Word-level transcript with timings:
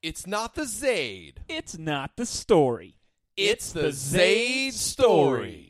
It's 0.00 0.28
not 0.28 0.54
the 0.54 0.64
Zaid. 0.64 1.40
It's 1.48 1.76
not 1.76 2.12
the 2.16 2.24
story. 2.24 2.94
It's 3.36 3.72
the 3.72 3.90
Zaid 3.90 4.74
story. 4.74 5.66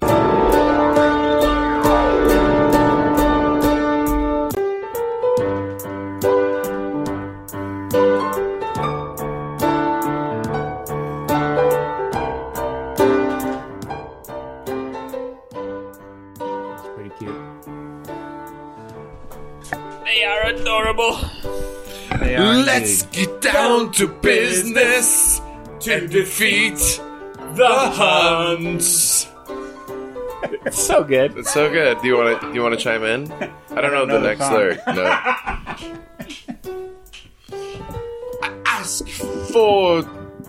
Let's 22.78 23.02
get 23.04 23.40
down 23.40 23.90
to 23.92 24.06
business 24.08 25.40
to 25.80 26.06
defeat 26.06 26.76
the 27.54 27.68
Huns. 27.68 29.26
It's 30.64 30.78
so 30.80 31.02
good. 31.02 31.36
It's 31.36 31.52
so 31.52 31.68
good. 31.70 32.00
Do 32.00 32.06
you 32.08 32.16
want 32.16 32.40
to? 32.40 32.46
Do 32.48 32.54
you 32.54 32.62
want 32.62 32.74
to 32.78 32.80
chime 32.80 33.02
in? 33.04 33.30
I 33.32 33.80
don't 33.80 33.92
know, 33.92 34.04
know 34.04 34.14
the 34.14 34.20
the 34.20 34.28
next 34.28 34.40
song. 34.40 34.52
lyric. 34.54 34.80
No. 34.86 35.04
I 38.42 38.52
ask 38.66 39.06
for. 39.08 40.04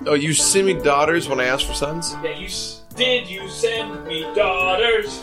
Oh, 0.05 0.13
you 0.13 0.33
send 0.33 0.67
me 0.67 0.73
daughters 0.75 1.27
when 1.27 1.39
I 1.39 1.45
ask 1.45 1.65
for 1.65 1.73
sons. 1.73 2.15
Yeah, 2.23 2.37
you 2.37 2.45
s- 2.45 2.83
did. 2.95 3.27
You 3.27 3.49
send 3.49 4.05
me 4.05 4.21
daughters. 4.35 5.21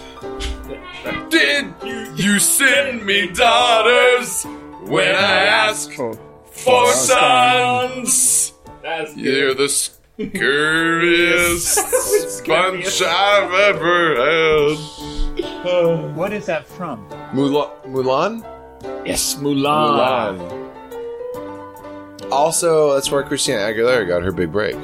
Did 1.31 1.73
you 2.17 2.39
send 2.41 3.05
me 3.07 3.29
daughters 3.29 4.45
when 4.83 5.15
I 5.15 5.45
ask 5.45 5.91
Oh, 5.99 6.19
for 6.57 6.87
sons? 6.93 8.53
That's 8.83 9.17
You're 9.17 9.55
the 9.55 9.69
scurriest 9.69 11.77
bunch 12.47 13.03
I've 13.07 13.53
ever 13.53 14.17
had. 14.17 14.77
what 16.17 16.33
is 16.33 16.47
that 16.47 16.67
from? 16.67 17.07
Mulan. 17.33 17.71
Mulan. 17.85 18.43
yes, 19.07 19.35
Mulan. 19.35 20.39
Mulan. 20.39 20.63
Also, 22.33 22.95
that's 22.95 23.11
where 23.11 23.23
Christina 23.23 23.59
Aguilera 23.59 24.09
got 24.09 24.23
her 24.23 24.33
big 24.33 24.51
break. 24.51 24.77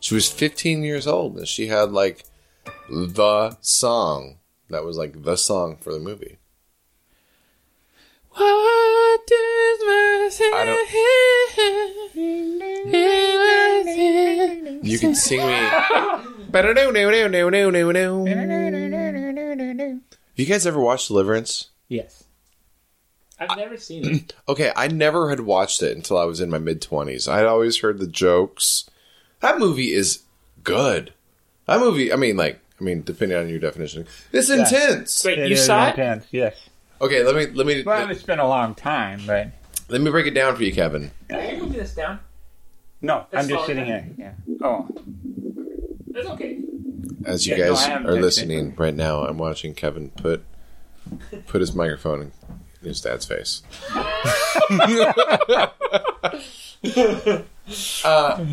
She 0.00 0.14
was 0.14 0.30
15 0.30 0.84
years 0.84 1.06
old 1.06 1.36
and 1.36 1.48
she 1.48 1.66
had 1.66 1.90
like 1.90 2.24
the 2.88 3.56
song 3.60 4.38
that 4.70 4.84
was 4.84 4.96
like 4.96 5.22
the 5.22 5.36
song 5.36 5.76
for 5.80 5.92
the 5.92 5.98
movie. 5.98 6.37
What 8.38 9.30
is 9.32 9.80
my 9.84 10.30
I 10.54 10.64
don't. 10.64 10.88
You 14.84 14.98
can 14.98 15.14
sing 15.14 15.40
me. 15.40 15.54
Have 15.54 16.24
you 20.36 20.46
guys 20.46 20.66
ever 20.66 20.80
watched 20.80 21.08
Deliverance? 21.08 21.68
Yes. 21.88 22.24
I've 23.40 23.56
never 23.56 23.76
seen 23.76 24.04
it. 24.06 24.34
Okay, 24.48 24.72
I 24.74 24.88
never 24.88 25.28
had 25.30 25.40
watched 25.40 25.82
it 25.82 25.94
until 25.96 26.16
I 26.18 26.24
was 26.24 26.40
in 26.40 26.48
my 26.50 26.58
mid 26.58 26.80
20s. 26.80 27.30
I'd 27.30 27.44
always 27.44 27.80
heard 27.80 27.98
the 27.98 28.06
jokes. 28.06 28.88
That 29.40 29.58
movie 29.58 29.92
is 29.92 30.22
good. 30.64 31.12
That 31.66 31.80
movie, 31.80 32.12
I 32.12 32.16
mean, 32.16 32.36
like, 32.36 32.60
I 32.80 32.84
mean, 32.84 33.02
depending 33.02 33.36
on 33.36 33.48
your 33.48 33.58
definition, 33.58 34.06
it's 34.32 34.48
intense. 34.48 35.24
Wait, 35.24 35.38
It 35.38 35.48
you 35.48 35.54
is 35.54 35.66
saw 35.66 35.88
it? 35.88 35.90
intense, 35.90 36.26
Yes. 36.30 36.67
Okay, 37.00 37.22
let 37.22 37.34
me 37.34 37.46
let 37.54 37.66
me 37.66 37.82
Well, 37.82 38.10
it's 38.10 38.22
been 38.22 38.38
a 38.40 38.48
long 38.48 38.74
time, 38.74 39.20
but 39.26 39.48
let 39.88 40.00
me 40.00 40.10
break 40.10 40.26
it 40.26 40.34
down 40.34 40.56
for 40.56 40.62
you, 40.64 40.72
Kevin. 40.72 41.10
Can 41.28 41.56
you 41.56 41.62
move 41.64 41.72
this 41.72 41.94
down? 41.94 42.20
no, 43.00 43.26
That's 43.30 43.44
I'm 43.44 43.50
just 43.50 43.66
sitting 43.66 43.88
right. 43.90 44.04
here. 44.16 44.34
Yeah. 44.46 44.66
Oh, 44.66 44.88
That's 46.08 46.26
okay. 46.28 46.58
As 47.24 47.46
you 47.46 47.54
Yeah, 47.56 47.68
guys 47.68 47.84
I 47.84 47.90
haven't 47.90 48.06
are 48.08 48.12
fixed 48.14 48.22
listening 48.22 48.74
right 48.76 48.94
now, 48.94 49.24
I'm 49.24 49.38
watching 49.38 49.74
Kevin 49.74 50.10
put 50.10 50.44
put 51.46 51.60
his 51.60 51.74
microphone 51.74 52.22
in 52.22 52.32
his 52.88 53.00
dad's 53.00 53.26
face. 53.26 53.62
uh, 58.04 58.44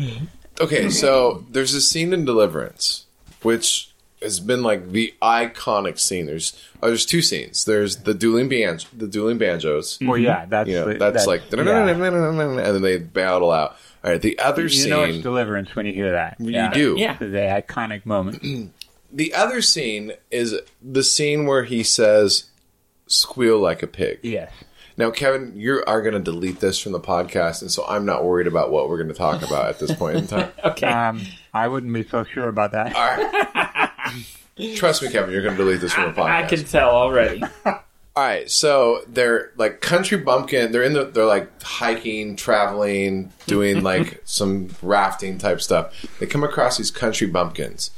okay, 0.60 0.90
so 0.90 1.44
there's 1.50 1.74
a 1.74 1.80
scene 1.80 2.12
in 2.12 2.24
Deliverance, 2.24 3.06
which 3.42 3.92
has 4.26 4.40
been 4.40 4.62
like 4.62 4.90
the 4.90 5.14
iconic 5.22 5.98
scene. 5.98 6.26
There's 6.26 6.52
oh, 6.82 6.88
there's 6.88 7.06
two 7.06 7.22
scenes. 7.22 7.64
There's 7.64 7.96
the 7.98 8.12
dueling 8.14 8.48
ban- 8.48 8.80
the 8.96 9.06
dueling 9.06 9.38
banjos. 9.38 9.98
well, 10.02 10.18
yeah. 10.18 10.44
That's 10.46 10.68
You 10.68 10.74
know, 10.76 10.92
the- 10.92 10.98
that's 10.98 11.24
that- 11.24 11.28
like 11.28 11.42
yeah. 11.50 11.88
and 11.88 12.56
then 12.58 12.82
they 12.82 12.98
battle 12.98 13.50
out. 13.50 13.76
All 14.04 14.12
right, 14.12 14.20
the 14.22 14.38
other 14.38 14.66
You 14.66 14.88
know 14.88 15.02
it's 15.02 15.14
scene. 15.14 15.22
deliverance 15.22 15.74
when 15.74 15.86
you 15.86 15.92
hear 15.92 16.12
that. 16.12 16.36
You 16.38 16.50
Yeah. 16.52 16.72
do. 16.72 16.94
Yeah. 16.96 17.16
The 17.18 17.26
iconic 17.66 18.04
moment. 18.06 18.72
The 19.12 19.32
other 19.34 19.62
scene 19.62 20.12
is 20.32 20.56
the 20.82 21.02
scene 21.04 21.46
where 21.46 21.62
he 21.64 21.82
says, 21.84 22.46
"Squeal 23.06 23.58
like 23.58 23.82
a 23.82 23.86
pig." 23.86 24.18
yes. 24.22 24.50
Now, 24.98 25.10
Kevin, 25.10 25.52
you 25.54 25.82
are 25.86 26.00
going 26.02 26.14
to 26.14 26.20
delete 26.20 26.60
this 26.60 26.78
from 26.80 26.92
the 26.92 27.00
podcast, 27.00 27.60
and 27.62 27.70
so 27.70 27.84
I'm 27.86 28.04
not 28.06 28.24
worried 28.24 28.46
about 28.46 28.70
what 28.70 28.88
we're 28.88 28.96
going 28.96 29.08
to 29.10 29.14
talk 29.14 29.42
about 29.42 29.66
at 29.68 29.78
this 29.78 29.94
point 29.94 30.16
in 30.16 30.26
time. 30.26 30.50
Okay. 30.64 30.86
Um, 30.86 31.20
I 31.54 31.68
wouldn't 31.68 31.92
be 31.92 32.02
so 32.02 32.24
sure 32.24 32.48
about 32.48 32.72
that. 32.72 32.94
All 32.96 33.02
right. 33.04 33.48
Trust 34.76 35.02
me, 35.02 35.10
Kevin, 35.10 35.32
you're 35.32 35.42
going 35.42 35.56
to 35.56 35.62
delete 35.62 35.80
this 35.80 35.92
from 35.92 36.14
the 36.14 36.20
podcast. 36.20 36.28
I 36.28 36.46
can 36.46 36.64
tell 36.64 36.90
already. 36.90 37.42
All 37.64 38.24
right, 38.24 38.50
so 38.50 39.02
they're 39.08 39.52
like 39.58 39.82
country 39.82 40.16
bumpkin. 40.16 40.72
They're 40.72 40.82
in 40.82 40.94
the. 40.94 41.04
They're 41.04 41.26
like 41.26 41.62
hiking, 41.62 42.34
traveling, 42.34 43.30
doing 43.46 43.82
like 43.82 44.22
some 44.24 44.70
rafting 44.80 45.36
type 45.36 45.60
stuff. 45.60 45.94
They 46.18 46.24
come 46.24 46.42
across 46.42 46.78
these 46.78 46.90
country 46.90 47.26
bumpkins. 47.26 47.90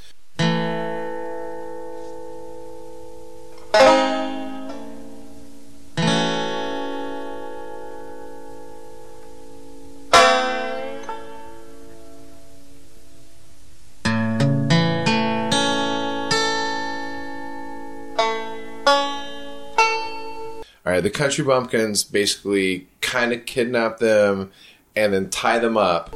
Right, 20.99 21.05
the 21.05 21.11
country 21.11 21.45
bumpkins 21.45 22.03
basically 22.03 22.89
kind 23.01 23.33
of 23.33 23.47
kidnap 23.47 23.99
them 23.99 24.51
and 24.97 25.15
then 25.15 25.31
tie 25.31 25.61
them 25.61 25.77
up 25.77 26.13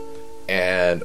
and 0.49 1.05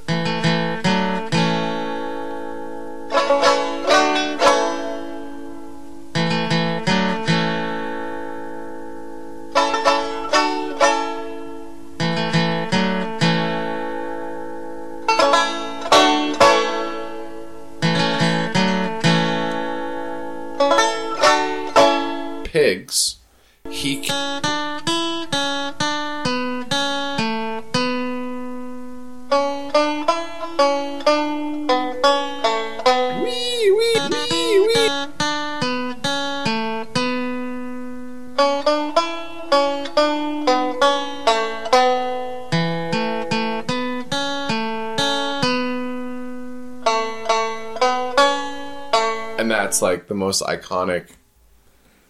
like 50.07 50.09
the 50.09 50.15
most 50.15 50.42
iconic 50.44 51.09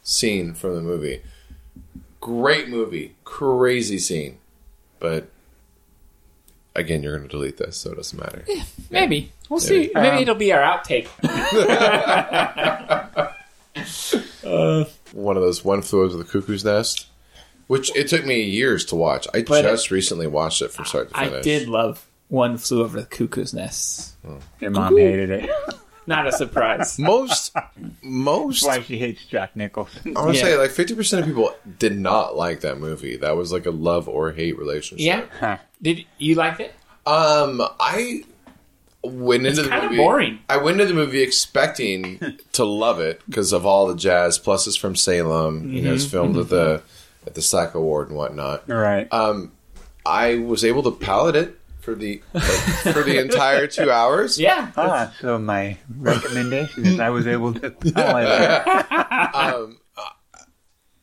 scene 0.03 0.53
from 0.53 0.75
the 0.75 0.81
movie. 0.81 1.21
Great 2.21 2.69
movie, 2.69 3.15
crazy 3.23 3.97
scene, 3.97 4.38
but 4.99 5.29
again, 6.75 7.01
you're 7.01 7.17
going 7.17 7.27
to 7.27 7.35
delete 7.35 7.57
this, 7.57 7.77
so 7.77 7.91
it 7.91 7.95
doesn't 7.95 8.19
matter. 8.19 8.45
Maybe. 8.91 9.31
We'll 9.49 9.59
see. 9.59 9.89
Maybe 9.95 10.07
Um, 10.09 10.17
it'll 10.21 10.35
be 10.35 10.51
our 10.51 10.61
outtake. 10.61 11.07
One 15.13 15.38
of 15.38 15.43
those 15.43 15.63
one 15.63 15.81
flew 15.81 16.03
over 16.03 16.17
the 16.17 16.23
cuckoo's 16.23 16.65
nest, 16.65 17.07
which 17.67 17.95
it 17.95 18.07
took 18.09 18.25
me 18.25 18.41
years 18.41 18.83
to 18.85 18.95
watch. 18.95 19.27
I 19.33 19.41
But- 19.41 19.61
just 19.63 19.89
recently 19.91 20.27
watched 20.27 20.61
it 20.61 20.71
from 20.71 20.85
start 20.85 21.09
to 21.09 21.15
finish. 21.17 21.33
I 21.33 21.41
did 21.41 21.67
love 21.69 22.05
One 22.27 22.57
Flew 22.57 22.83
Over 22.83 23.00
the 23.01 23.07
Cuckoo's 23.07 23.53
Nest. 23.53 24.15
Your 24.59 24.71
mom 24.71 24.97
hated 24.97 25.29
it. 25.29 25.50
Not 26.07 26.25
a 26.27 26.31
surprise. 26.31 26.98
Most, 27.00 27.54
most. 28.01 28.65
Why 28.65 28.81
she 28.81 28.98
hates 28.98 29.25
Jack 29.25 29.56
Nicholson. 29.56 30.15
I 30.18 30.21
want 30.21 30.33
to 30.36 30.39
Yeah. 30.39 30.45
say 30.45 30.57
like 30.57 30.71
fifty 30.71 30.95
percent 30.95 31.21
of 31.21 31.27
people 31.27 31.54
did 31.80 31.98
not 32.00 32.36
like 32.36 32.62
that 32.62 32.80
movie. 32.80 33.18
That 33.18 33.36
was 33.36 33.51
like 33.51 33.65
a 33.65 33.71
love 33.71 34.07
or 34.07 34.31
hate 34.31 34.57
relationship. 34.57 35.06
Yeah. 35.06 35.25
Huh. 35.39 35.57
Did 35.81 36.06
you 36.18 36.36
like 36.36 36.59
it? 36.59 36.74
Um, 37.06 37.62
I 37.80 38.24
went 39.04 39.45
into 39.45 39.62
the 39.63 39.69
kind 39.69 39.86
of 39.86 39.92
movie. 39.92 40.04
boring. 40.04 40.39
I 40.50 40.57
went 40.57 40.81
into 40.81 40.94
the 40.94 41.00
movie 41.00 41.21
expecting 41.21 42.19
to 42.53 42.65
love 42.65 43.00
it 43.00 43.21
because 43.27 43.53
of 43.53 43.65
all 43.65 43.88
the 43.88 43.95
jazz. 43.95 44.38
Plus, 44.38 44.68
it's 44.68 44.75
from 44.75 44.95
Salem. 44.95 45.71
You 45.74 45.81
know, 45.83 45.94
it's 45.94 46.03
Mm-hmm. 46.06 46.12
filmed 46.12 46.38
at 46.38 46.50
the 46.50 46.81
at 47.25 47.36
the 47.36 47.42
SAC 47.42 47.75
Award 47.75 48.07
and 48.10 48.18
whatnot. 48.18 48.69
All 48.69 48.77
right. 48.77 49.07
Um, 49.13 49.51
I 50.06 50.38
was 50.38 50.63
able 50.63 50.83
to 50.83 50.92
palate 50.92 51.36
it 51.36 51.60
for 51.88 51.95
the 51.95 52.22
for 52.84 53.01
the 53.01 53.18
entire 53.18 53.66
two 53.66 53.89
hours. 53.89 54.38
Yeah. 54.38 54.74
ah, 54.75 55.16
so 55.22 55.39
my 55.39 55.78
recommendation 55.98 56.86
is 56.86 57.00
I 57.00 57.12
was 57.12 57.25
able 57.25 57.54
to 57.54 57.72
palate 57.94 58.28
it. 58.28 59.36
Um, 59.36 59.80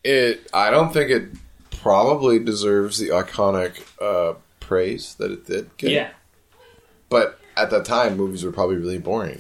it. 0.05 0.47
I 0.53 0.69
don't 0.71 0.93
think 0.93 1.11
it 1.11 1.29
probably 1.71 2.39
deserves 2.39 2.99
the 2.99 3.09
iconic 3.09 3.81
uh, 3.99 4.35
praise 4.61 5.15
that 5.15 5.31
it 5.31 5.47
did. 5.47 5.75
Get. 5.79 5.91
Yeah. 5.91 6.11
But 7.09 7.41
at 7.57 7.71
that 7.71 7.87
time, 7.87 8.19
movies 8.19 8.45
were 8.45 8.53
probably 8.53 8.77
really 8.77 8.99
boring. 8.99 9.39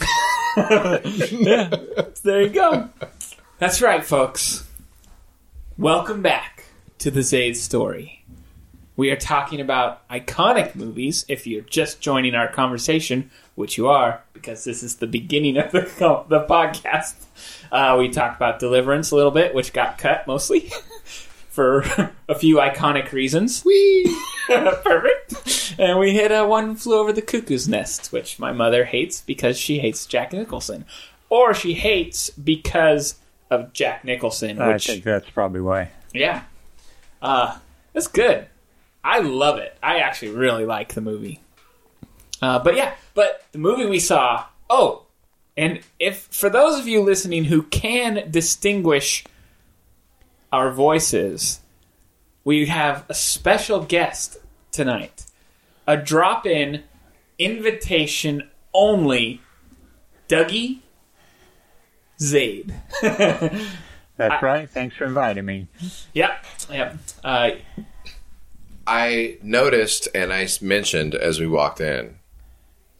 yeah. 0.56 1.76
There 2.24 2.40
you 2.40 2.48
go. 2.48 2.88
That's 3.58 3.82
right, 3.82 4.02
folks. 4.02 4.66
Welcome 5.76 6.22
back 6.22 6.64
to 7.00 7.10
the 7.10 7.22
Zaid 7.22 7.58
story. 7.58 8.23
We 8.96 9.10
are 9.10 9.16
talking 9.16 9.60
about 9.60 10.08
iconic 10.08 10.74
movies. 10.76 11.24
If 11.28 11.46
you're 11.46 11.62
just 11.62 12.00
joining 12.00 12.34
our 12.34 12.46
conversation, 12.48 13.30
which 13.56 13.76
you 13.76 13.88
are, 13.88 14.22
because 14.32 14.64
this 14.64 14.82
is 14.84 14.96
the 14.96 15.06
beginning 15.08 15.56
of 15.56 15.72
the, 15.72 15.80
the 16.28 16.46
podcast, 16.48 17.14
uh, 17.72 17.96
we 17.98 18.08
talked 18.08 18.36
about 18.36 18.60
Deliverance 18.60 19.10
a 19.10 19.16
little 19.16 19.32
bit, 19.32 19.52
which 19.54 19.72
got 19.72 19.98
cut 19.98 20.26
mostly 20.28 20.70
for 21.48 21.80
a 22.28 22.34
few 22.36 22.56
iconic 22.56 23.10
reasons. 23.10 23.64
Whee! 23.64 24.16
Perfect. 24.46 25.74
And 25.78 25.98
we 25.98 26.12
hit 26.12 26.30
a 26.30 26.44
One 26.46 26.76
Flew 26.76 26.98
Over 26.98 27.12
the 27.12 27.22
Cuckoo's 27.22 27.66
Nest, 27.66 28.12
which 28.12 28.38
my 28.38 28.52
mother 28.52 28.84
hates 28.84 29.22
because 29.22 29.58
she 29.58 29.78
hates 29.78 30.06
Jack 30.06 30.32
Nicholson. 30.32 30.84
Or 31.30 31.52
she 31.52 31.74
hates 31.74 32.30
because 32.30 33.16
of 33.50 33.72
Jack 33.72 34.04
Nicholson, 34.04 34.58
Which, 34.58 34.88
I 34.88 34.92
think 34.92 35.04
that's 35.04 35.30
probably 35.30 35.62
why. 35.62 35.90
yeah. 36.12 36.44
Uh, 37.20 37.58
it's 37.94 38.06
good. 38.06 38.46
I 39.04 39.18
love 39.20 39.58
it. 39.58 39.76
I 39.82 39.98
actually 39.98 40.30
really 40.30 40.64
like 40.64 40.94
the 40.94 41.02
movie. 41.02 41.40
Uh, 42.40 42.58
but 42.58 42.74
yeah, 42.74 42.94
but 43.12 43.44
the 43.52 43.58
movie 43.58 43.84
we 43.84 44.00
saw, 44.00 44.46
oh, 44.70 45.04
and 45.56 45.80
if 46.00 46.26
for 46.30 46.48
those 46.48 46.80
of 46.80 46.88
you 46.88 47.02
listening 47.02 47.44
who 47.44 47.62
can 47.64 48.30
distinguish 48.30 49.24
our 50.50 50.70
voices, 50.72 51.60
we 52.44 52.66
have 52.66 53.04
a 53.08 53.14
special 53.14 53.80
guest 53.80 54.38
tonight. 54.72 55.26
A 55.86 55.96
drop 55.96 56.46
in, 56.46 56.82
invitation 57.38 58.48
only, 58.72 59.42
Dougie 60.28 60.80
Zaid. 62.18 62.74
That's 63.02 64.42
right. 64.42 64.68
Thanks 64.70 64.96
for 64.96 65.04
inviting 65.04 65.44
me. 65.44 65.68
yep, 66.12 66.44
yep. 66.70 66.96
Uh, 67.22 67.50
I 68.86 69.38
noticed 69.42 70.08
and 70.14 70.32
I 70.32 70.48
mentioned 70.60 71.14
as 71.14 71.40
we 71.40 71.46
walked 71.46 71.80
in, 71.80 72.16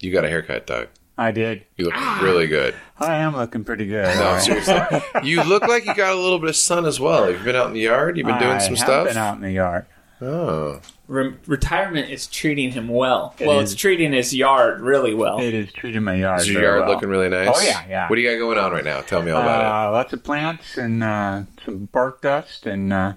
you 0.01 0.13
got 0.13 0.25
a 0.25 0.29
haircut, 0.29 0.67
Doug. 0.67 0.89
I 1.17 1.31
did. 1.31 1.65
You 1.77 1.85
look 1.87 1.95
Ah. 1.97 2.21
really 2.23 2.47
good. 2.49 2.75
I 2.99 3.17
am 3.17 3.37
looking 3.37 3.63
pretty 3.65 3.87
good. 3.87 4.05
No, 4.17 4.25
all 4.25 4.33
right. 4.35 4.43
seriously. 4.43 4.81
You 5.23 5.43
look 5.45 5.63
like 5.63 5.85
you 5.87 5.95
got 5.95 6.13
a 6.13 6.17
little 6.21 6.39
bit 6.41 6.49
of 6.49 6.57
sun 6.57 6.87
as 6.87 6.99
well. 6.99 7.31
You've 7.31 7.45
been 7.45 7.55
out 7.57 7.69
in 7.69 7.73
the 7.75 7.81
yard. 7.81 8.17
You've 8.17 8.27
been 8.27 8.39
doing 8.39 8.53
I 8.53 8.59
some 8.59 8.75
have 8.75 8.79
stuff. 8.85 9.07
been 9.09 9.17
out 9.17 9.37
in 9.37 9.43
the 9.43 9.53
yard. 9.53 9.87
Oh, 10.21 10.81
re- 11.07 11.35
retirement 11.47 12.09
is 12.11 12.27
treating 12.27 12.71
him 12.71 12.89
well. 12.89 13.35
It 13.39 13.47
well, 13.47 13.61
is. 13.61 13.73
it's 13.73 13.81
treating 13.81 14.13
his 14.13 14.35
yard 14.35 14.81
really 14.81 15.13
well. 15.13 15.39
It 15.39 15.53
is 15.55 15.73
treating 15.73 16.03
my 16.03 16.15
yard. 16.15 16.41
is 16.41 16.49
your 16.51 16.61
very 16.63 16.67
yard 16.79 16.81
well. 16.87 16.95
looking 16.95 17.09
really 17.11 17.29
nice? 17.29 17.49
Oh, 17.53 17.61
yeah, 17.63 17.85
yeah. 17.89 18.09
What 18.09 18.17
do 18.17 18.23
you 18.23 18.31
got 18.31 18.39
going 18.39 18.59
on 18.59 18.73
right 18.73 18.85
now? 18.85 19.01
Tell 19.03 19.23
me 19.23 19.31
all 19.33 19.43
about 19.43 19.61
it. 19.61 19.67
Uh, 19.67 19.91
lots 19.93 20.13
of 20.13 20.23
plants 20.25 20.79
and 20.79 21.03
uh, 21.03 21.43
some 21.65 21.87
bark 21.93 22.23
dust 22.23 22.65
and 22.67 22.93
uh, 22.93 23.13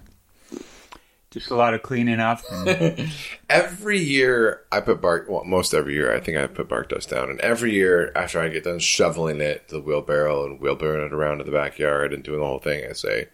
just 1.32 1.50
a 1.52 1.56
lot 1.56 1.74
of 1.74 1.84
cleaning 1.84 2.20
up. 2.20 2.40
And. 2.52 3.12
Every 3.50 4.00
year 4.00 4.62
I 4.72 4.80
put 4.82 5.02
bark. 5.02 5.28
Well, 5.30 5.44
most 5.46 5.74
every 5.74 5.94
year 5.94 6.14
I 6.16 6.20
think 6.20 6.38
I 6.38 6.48
put 6.48 6.68
bark 6.70 6.90
dust 6.90 7.10
down, 7.10 7.30
and 7.30 7.40
every 7.42 7.72
year 7.74 8.12
after 8.16 8.40
I 8.40 8.50
get 8.50 8.64
done 8.66 8.80
shoveling 8.80 9.40
it 9.42 9.68
to 9.70 9.76
the 9.76 9.82
wheelbarrow 9.82 10.46
and 10.46 10.60
wheelbarrowing 10.60 11.08
it 11.08 11.14
around 11.14 11.38
to 11.40 11.44
the 11.46 11.52
backyard 11.52 12.14
and 12.14 12.24
doing 12.24 12.40
the 12.40 12.46
whole 12.46 12.60
thing, 12.60 12.86
I 12.90 12.94
say, 12.94 13.30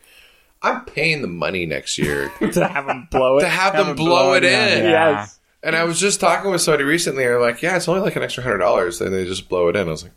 I'm 0.61 0.85
paying 0.85 1.21
the 1.21 1.27
money 1.27 1.65
next 1.65 1.97
year 1.97 2.31
to 2.51 2.67
have 2.67 2.87
him 2.87 3.07
blow 3.11 3.39
to 3.39 3.45
it. 3.45 3.49
have 3.49 3.73
Have 3.73 3.85
them 3.85 3.93
it 3.95 3.97
blow 3.97 4.07
blow 4.09 4.33
it 4.33 4.43
it 4.43 4.53
in, 4.53 4.85
in. 4.85 4.91
yeah. 4.91 5.09
Yes. 5.11 5.39
And 5.63 5.75
I 5.75 5.83
was 5.85 5.99
just 5.99 6.19
talking 6.19 6.51
with 6.51 6.61
somebody 6.61 6.83
recently, 6.83 7.23
and 7.23 7.31
they're 7.31 7.41
like, 7.41 7.61
"Yeah, 7.61 7.75
it's 7.77 7.87
only 7.87 8.01
like 8.01 8.15
an 8.15 8.21
extra 8.23 8.43
hundred 8.43 8.57
dollars." 8.59 8.99
And 9.01 9.13
they 9.13 9.25
just 9.25 9.47
blow 9.49 9.69
it 9.69 9.75
in. 9.77 9.87
I 9.87 9.91
was 9.91 10.03
like, 10.03 10.11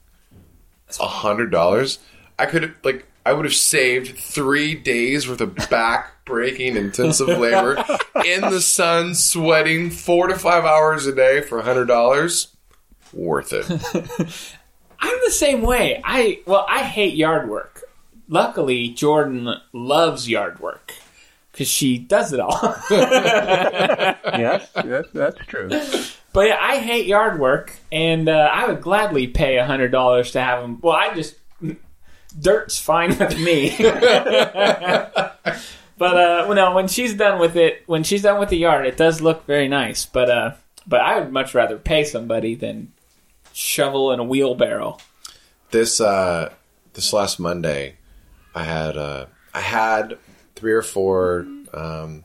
"A 1.00 1.06
hundred 1.06 1.50
dollars? 1.52 2.00
I 2.38 2.46
could 2.46 2.74
like 2.84 3.06
I 3.26 3.32
would 3.32 3.44
have 3.44 3.54
saved 3.54 4.16
three 4.16 4.76
days 4.76 5.28
worth 5.28 5.40
of 5.40 5.56
back 5.68 6.24
breaking 6.24 6.76
intensive 6.76 7.26
labor 7.26 7.84
in 8.24 8.40
the 8.40 8.60
sun, 8.60 9.16
sweating 9.16 9.90
four 9.90 10.28
to 10.28 10.38
five 10.38 10.64
hours 10.64 11.08
a 11.08 11.12
day 11.14 11.40
for 11.40 11.58
a 11.58 11.64
hundred 11.64 11.86
dollars. 11.86 12.54
Worth 13.12 13.52
it. 13.52 13.68
I'm 15.00 15.18
the 15.24 15.32
same 15.32 15.62
way. 15.62 16.00
I 16.04 16.38
well, 16.46 16.66
I 16.68 16.84
hate 16.84 17.16
yard 17.16 17.48
work. 17.48 17.82
Luckily, 18.28 18.90
Jordan 18.90 19.52
loves 19.72 20.28
yard 20.28 20.60
work 20.60 20.94
because 21.50 21.66
she 21.66 21.98
does 21.98 22.32
it 22.32 22.38
all. 22.38 22.76
yes, 22.90 24.70
that's, 24.72 25.10
that's 25.10 25.38
true. 25.48 25.68
but 26.32 26.46
yeah, 26.46 26.58
I 26.60 26.78
hate 26.78 27.06
yard 27.06 27.40
work, 27.40 27.74
and 27.90 28.28
uh, 28.28 28.50
I 28.52 28.68
would 28.68 28.82
gladly 28.82 29.26
pay 29.26 29.56
a 29.56 29.66
hundred 29.66 29.90
dollars 29.90 30.30
to 30.32 30.40
have 30.40 30.62
him. 30.62 30.78
Well, 30.80 30.94
I 30.94 31.12
just 31.12 31.34
dirt's 32.38 32.78
fine 32.78 33.16
with 33.18 33.38
me. 33.38 33.74
but 33.78 35.38
uh, 36.00 36.44
well, 36.46 36.54
no, 36.54 36.74
when 36.74 36.88
she's 36.88 37.14
done 37.14 37.38
with 37.40 37.56
it, 37.56 37.82
when 37.86 38.04
she's 38.04 38.22
done 38.22 38.38
with 38.38 38.48
the 38.48 38.58
yard, 38.58 38.86
it 38.86 38.96
does 38.96 39.20
look 39.20 39.46
very 39.46 39.68
nice. 39.68 40.06
But 40.06 40.30
uh, 40.30 40.54
but 40.86 41.00
I 41.00 41.18
would 41.18 41.32
much 41.32 41.54
rather 41.54 41.78
pay 41.78 42.04
somebody 42.04 42.54
than 42.54 42.92
shovel 43.52 44.12
in 44.12 44.20
a 44.20 44.24
wheelbarrow. 44.24 44.98
this 45.70 46.00
uh 46.00 46.52
this 46.92 47.12
last 47.12 47.38
Monday, 47.38 47.96
I 48.54 48.64
had 48.64 48.96
uh 48.96 49.26
I 49.54 49.60
had 49.60 50.18
three 50.54 50.72
or 50.72 50.82
four 50.82 51.46
um 51.72 52.24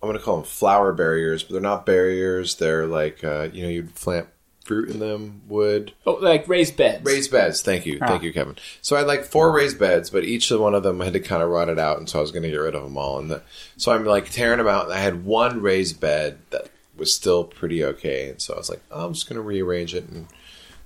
I'm 0.00 0.08
gonna 0.08 0.20
call 0.20 0.36
them 0.36 0.44
flower 0.44 0.92
barriers, 0.92 1.42
but 1.42 1.52
they're 1.52 1.60
not 1.60 1.84
barriers. 1.84 2.56
They're 2.56 2.86
like 2.86 3.24
uh, 3.24 3.48
you 3.52 3.62
know 3.64 3.68
you'd 3.68 3.94
plant 3.94 4.28
fruit 4.68 4.90
in 4.90 5.00
them, 5.00 5.42
wood 5.48 5.92
Oh, 6.06 6.12
like 6.12 6.46
raised 6.46 6.76
beds. 6.76 7.04
raised 7.04 7.32
beds. 7.32 7.62
Thank 7.62 7.86
you, 7.86 7.98
thank 7.98 8.22
ah. 8.22 8.24
you, 8.24 8.32
Kevin. 8.32 8.56
So 8.82 8.94
I 8.94 9.00
had 9.00 9.08
like 9.08 9.24
four 9.24 9.50
raised 9.50 9.78
beds, 9.78 10.10
but 10.10 10.24
each 10.24 10.50
one 10.50 10.74
of 10.74 10.84
them 10.84 11.00
had 11.00 11.14
to 11.14 11.20
kind 11.20 11.42
of 11.42 11.48
rot 11.48 11.68
it 11.68 11.78
out, 11.78 11.98
and 11.98 12.08
so 12.08 12.18
I 12.18 12.22
was 12.22 12.30
gonna 12.30 12.48
get 12.50 12.56
rid 12.56 12.76
of 12.76 12.84
them 12.84 12.96
all. 12.96 13.18
And 13.18 13.30
the, 13.30 13.42
so 13.76 13.90
I'm 13.90 14.04
like 14.04 14.30
tearing 14.30 14.58
them 14.58 14.68
out, 14.68 14.84
and 14.84 14.94
I 14.94 15.00
had 15.00 15.24
one 15.24 15.60
raised 15.60 15.98
bed 16.00 16.38
that 16.50 16.68
was 16.96 17.12
still 17.12 17.42
pretty 17.42 17.82
okay, 17.82 18.28
and 18.30 18.40
so 18.40 18.54
I 18.54 18.58
was 18.58 18.70
like, 18.70 18.82
oh, 18.92 19.06
I'm 19.06 19.14
just 19.14 19.28
gonna 19.28 19.40
rearrange 19.40 19.94
it 19.94 20.08
and 20.08 20.28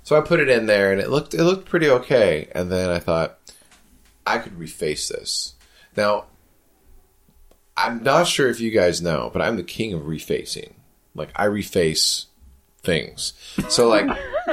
so 0.05 0.17
I 0.17 0.21
put 0.21 0.41
it 0.41 0.49
in 0.49 0.67
there, 0.67 0.93
and 0.93 1.01
it 1.01 1.11
looked 1.11 1.35
it 1.35 1.45
looked 1.45 1.69
pretty 1.69 1.89
okay. 1.89 2.49
And 2.55 2.71
then 2.71 2.91
I 2.91 2.99
thought 2.99 3.39
I 4.27 4.39
could 4.39 4.59
reface 4.59 5.09
this. 5.09 5.55
Now 5.97 6.25
I'm 7.77 8.03
not 8.03 8.27
sure 8.27 8.49
if 8.49 8.61
you 8.61 8.71
guys 8.71 9.01
know, 9.01 9.31
but 9.33 9.43
I'm 9.43 9.57
the 9.57 9.63
king 9.63 9.93
of 9.93 10.03
refacing. 10.03 10.73
Like 11.15 11.31
I 11.37 11.47
reface 11.47 12.27
things. 12.83 13.33
So 13.69 13.89
like 13.89 14.07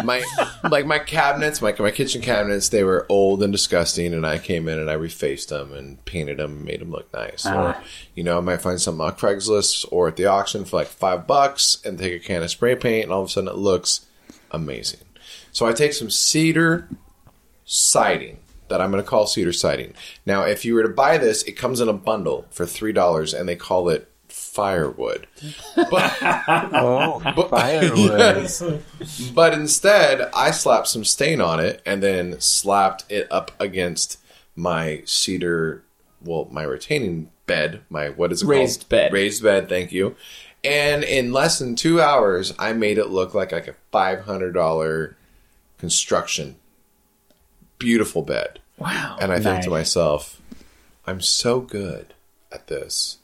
my 0.03 0.23
like 0.69 0.85
my 0.85 0.99
cabinets, 0.99 1.61
my 1.61 1.75
my 1.79 1.91
kitchen 1.91 2.21
cabinets, 2.21 2.69
they 2.69 2.83
were 2.83 3.05
old 3.09 3.41
and 3.43 3.51
disgusting, 3.51 4.13
and 4.13 4.25
I 4.25 4.37
came 4.37 4.67
in 4.67 4.79
and 4.79 4.89
I 4.89 4.95
refaced 4.95 5.47
them 5.49 5.73
and 5.73 6.03
painted 6.05 6.37
them, 6.37 6.57
and 6.57 6.65
made 6.65 6.81
them 6.81 6.91
look 6.91 7.11
nice. 7.13 7.45
Or 7.45 7.69
uh-huh. 7.69 7.81
you 8.15 8.23
know, 8.23 8.37
I 8.37 8.41
might 8.41 8.61
find 8.61 8.79
something 8.79 9.05
on 9.05 9.13
Craigslist 9.13 9.85
or 9.91 10.07
at 10.07 10.15
the 10.15 10.25
auction 10.25 10.65
for 10.65 10.77
like 10.77 10.87
five 10.87 11.27
bucks, 11.27 11.81
and 11.83 11.97
take 11.97 12.13
a 12.13 12.19
can 12.19 12.43
of 12.43 12.51
spray 12.51 12.75
paint, 12.75 13.05
and 13.05 13.13
all 13.13 13.21
of 13.21 13.27
a 13.27 13.31
sudden 13.31 13.49
it 13.49 13.57
looks 13.57 14.05
amazing. 14.51 15.01
So 15.51 15.65
I 15.65 15.73
take 15.73 15.93
some 15.93 16.09
cedar 16.09 16.87
siding 17.65 18.39
that 18.67 18.81
I'm 18.81 18.91
going 18.91 19.03
to 19.03 19.09
call 19.09 19.25
cedar 19.25 19.51
siding. 19.51 19.93
Now, 20.25 20.43
if 20.43 20.63
you 20.63 20.75
were 20.75 20.83
to 20.83 20.89
buy 20.89 21.17
this, 21.17 21.41
it 21.43 21.53
comes 21.53 21.81
in 21.81 21.89
a 21.89 21.93
bundle 21.93 22.45
for 22.51 22.65
three 22.67 22.93
dollars, 22.93 23.33
and 23.33 23.49
they 23.49 23.55
call 23.55 23.89
it 23.89 24.08
firewood. 24.49 25.27
But 25.75 26.17
Oh, 26.21 27.21
But- 27.35 27.49
firewood. 27.49 28.19
Yes. 28.19 28.63
But 29.33 29.53
instead, 29.53 30.29
I 30.33 30.51
slapped 30.51 30.87
some 30.87 31.03
stain 31.05 31.39
on 31.41 31.59
it 31.59 31.81
and 31.85 32.01
then 32.03 32.39
slapped 32.41 33.05
it 33.09 33.27
up 33.31 33.51
against 33.59 34.17
my 34.55 35.01
cedar, 35.05 35.83
well, 36.23 36.47
my 36.51 36.63
retaining 36.63 37.29
bed, 37.45 37.81
my 37.89 38.09
what 38.09 38.31
is 38.31 38.43
it 38.43 38.47
Raised 38.47 38.81
called? 38.81 38.89
bed. 38.89 39.13
Raised 39.13 39.41
bed. 39.43 39.69
Thank 39.69 39.91
you. 39.91 40.15
And 40.63 41.03
in 41.05 41.31
less 41.31 41.57
than 41.59 41.75
two 41.77 42.01
hours, 42.01 42.53
I 42.59 42.73
made 42.73 42.97
it 42.97 43.07
look 43.07 43.33
like 43.33 43.53
like 43.53 43.67
a 43.69 43.75
five 43.91 44.25
hundred 44.25 44.51
dollar 44.53 45.15
construction 45.77 46.57
beautiful 47.77 48.21
bed. 48.23 48.59
Wow. 48.77 49.17
And 49.21 49.31
I 49.31 49.39
think 49.39 49.63
to 49.63 49.69
myself, 49.69 50.41
I'm 51.07 51.21
so 51.21 51.61
good 51.61 52.13
at 52.51 52.67
this. 52.67 53.18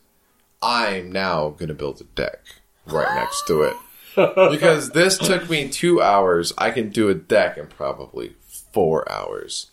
I'm 0.62 1.12
now 1.12 1.50
going 1.50 1.70
to 1.70 1.74
build 1.74 2.02
a 2.02 2.06
deck 2.06 2.40
right 2.86 3.16
next 3.16 3.46
to 3.48 3.64
it. 3.64 3.76
because 4.16 4.92
this 4.92 5.18
took 5.18 5.50
me 5.50 5.68
two 5.68 6.02
hours. 6.02 6.54
I 6.58 6.72
can 6.72 6.90
do 6.90 7.10
a 7.10 7.14
deck 7.14 7.58
in 7.58 7.68
probably 7.68 8.36
four 8.72 9.10
hours. 9.12 9.72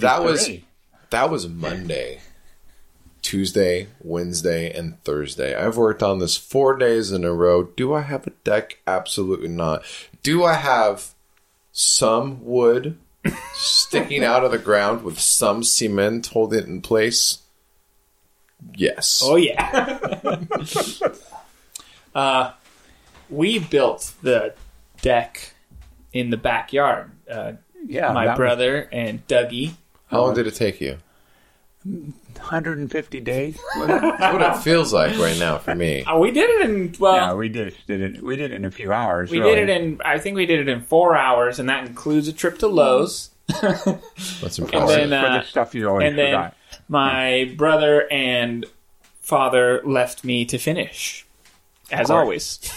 That 0.00 0.22
was 0.22 0.48
that 1.10 1.30
was 1.30 1.48
Monday, 1.48 2.20
Tuesday, 3.22 3.88
Wednesday, 4.00 4.72
and 4.72 5.02
Thursday. 5.02 5.56
I've 5.56 5.76
worked 5.76 6.04
on 6.04 6.20
this 6.20 6.36
four 6.36 6.76
days 6.76 7.10
in 7.10 7.24
a 7.24 7.32
row. 7.32 7.64
Do 7.64 7.92
I 7.92 8.02
have 8.02 8.26
a 8.26 8.30
deck? 8.44 8.78
Absolutely 8.86 9.48
not. 9.48 9.82
Do 10.22 10.44
I 10.44 10.54
have 10.54 11.14
some 11.72 12.44
wood 12.44 12.96
sticking 13.54 14.24
out 14.24 14.44
of 14.44 14.52
the 14.52 14.58
ground 14.58 15.02
with 15.02 15.18
some 15.18 15.64
cement 15.64 16.28
holding 16.28 16.60
it 16.60 16.66
in 16.66 16.80
place? 16.80 17.38
Yes. 18.74 19.22
Oh 19.24 19.36
yeah. 19.36 20.38
uh, 22.14 22.52
we 23.28 23.58
built 23.58 24.12
the 24.22 24.54
deck 25.02 25.54
in 26.12 26.30
the 26.30 26.36
backyard. 26.36 27.10
Uh, 27.30 27.52
yeah, 27.86 28.12
my 28.12 28.26
that 28.26 28.32
was 28.32 28.36
brother 28.38 28.88
and 28.92 29.26
Dougie. 29.26 29.74
How 30.06 30.22
long 30.22 30.34
did 30.34 30.46
it 30.46 30.54
take 30.54 30.80
you? 30.80 30.98
150 31.84 33.20
days. 33.20 33.58
That's 33.78 34.34
what 34.34 34.42
it 34.42 34.62
feels 34.62 34.92
like 34.92 35.16
right 35.18 35.38
now 35.38 35.58
for 35.58 35.74
me. 35.74 36.02
Uh, 36.02 36.18
we 36.18 36.30
did 36.30 36.50
it 36.50 36.68
in 36.68 36.94
well, 36.98 37.14
yeah, 37.14 37.34
we 37.34 37.48
did 37.48 37.74
did 37.86 38.00
it. 38.00 38.22
We 38.22 38.36
did 38.36 38.52
it 38.52 38.56
in 38.56 38.64
a 38.64 38.70
few 38.70 38.92
hours. 38.92 39.30
we 39.30 39.38
really. 39.38 39.54
did 39.54 39.68
it 39.68 39.80
in. 39.80 40.00
I 40.04 40.18
think 40.18 40.36
we 40.36 40.46
did 40.46 40.60
it 40.60 40.68
in 40.68 40.82
four 40.82 41.16
hours, 41.16 41.58
and 41.58 41.68
that 41.68 41.86
includes 41.86 42.28
a 42.28 42.32
trip 42.32 42.58
to 42.58 42.66
Lowe's. 42.66 43.30
That's 43.60 43.86
impressive. 43.86 44.64
And 44.64 44.74
impressive. 44.74 45.10
then, 45.10 45.24
for 45.24 45.26
uh, 45.26 45.38
the 45.38 45.44
stuff 45.44 45.74
you 45.74 45.88
always 45.88 46.08
and 46.08 46.18
then 46.18 46.28
forgot. 46.28 46.56
My 46.90 47.54
brother 47.56 48.06
and 48.12 48.66
father 49.20 49.80
left 49.84 50.24
me 50.24 50.44
to 50.46 50.58
finish, 50.58 51.24
as 51.90 52.08
course. 52.08 52.10
always. 52.10 52.72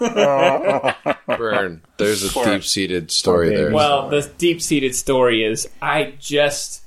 Burn. 1.26 1.82
There's 1.96 2.22
a 2.22 2.44
deep 2.44 2.62
seated 2.62 3.10
story 3.10 3.50
baby. 3.50 3.62
there. 3.62 3.72
Well, 3.72 4.08
the 4.08 4.30
deep 4.38 4.62
seated 4.62 4.94
story 4.94 5.42
is 5.42 5.68
I 5.82 6.14
just 6.20 6.84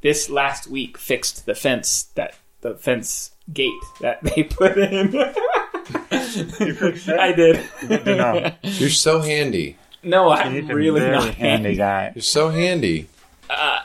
this 0.00 0.28
last 0.28 0.66
week 0.66 0.98
fixed 0.98 1.46
the 1.46 1.54
fence 1.54 2.08
that 2.16 2.34
the 2.62 2.74
fence 2.74 3.30
gate 3.52 3.70
that 4.00 4.20
they 4.22 4.42
put 4.42 4.76
in. 4.76 5.14
I 6.10 7.32
did. 7.36 7.64
Good 7.86 8.04
to 8.04 8.16
know. 8.16 8.52
You're 8.62 8.90
so 8.90 9.20
handy. 9.20 9.76
No, 10.02 10.30
I'm 10.30 10.66
really 10.66 11.08
not 11.08 11.34
handy 11.34 11.76
guy. 11.76 12.10
You're 12.14 12.22
so 12.22 12.48
handy. 12.50 13.06
Uh, 13.48 13.78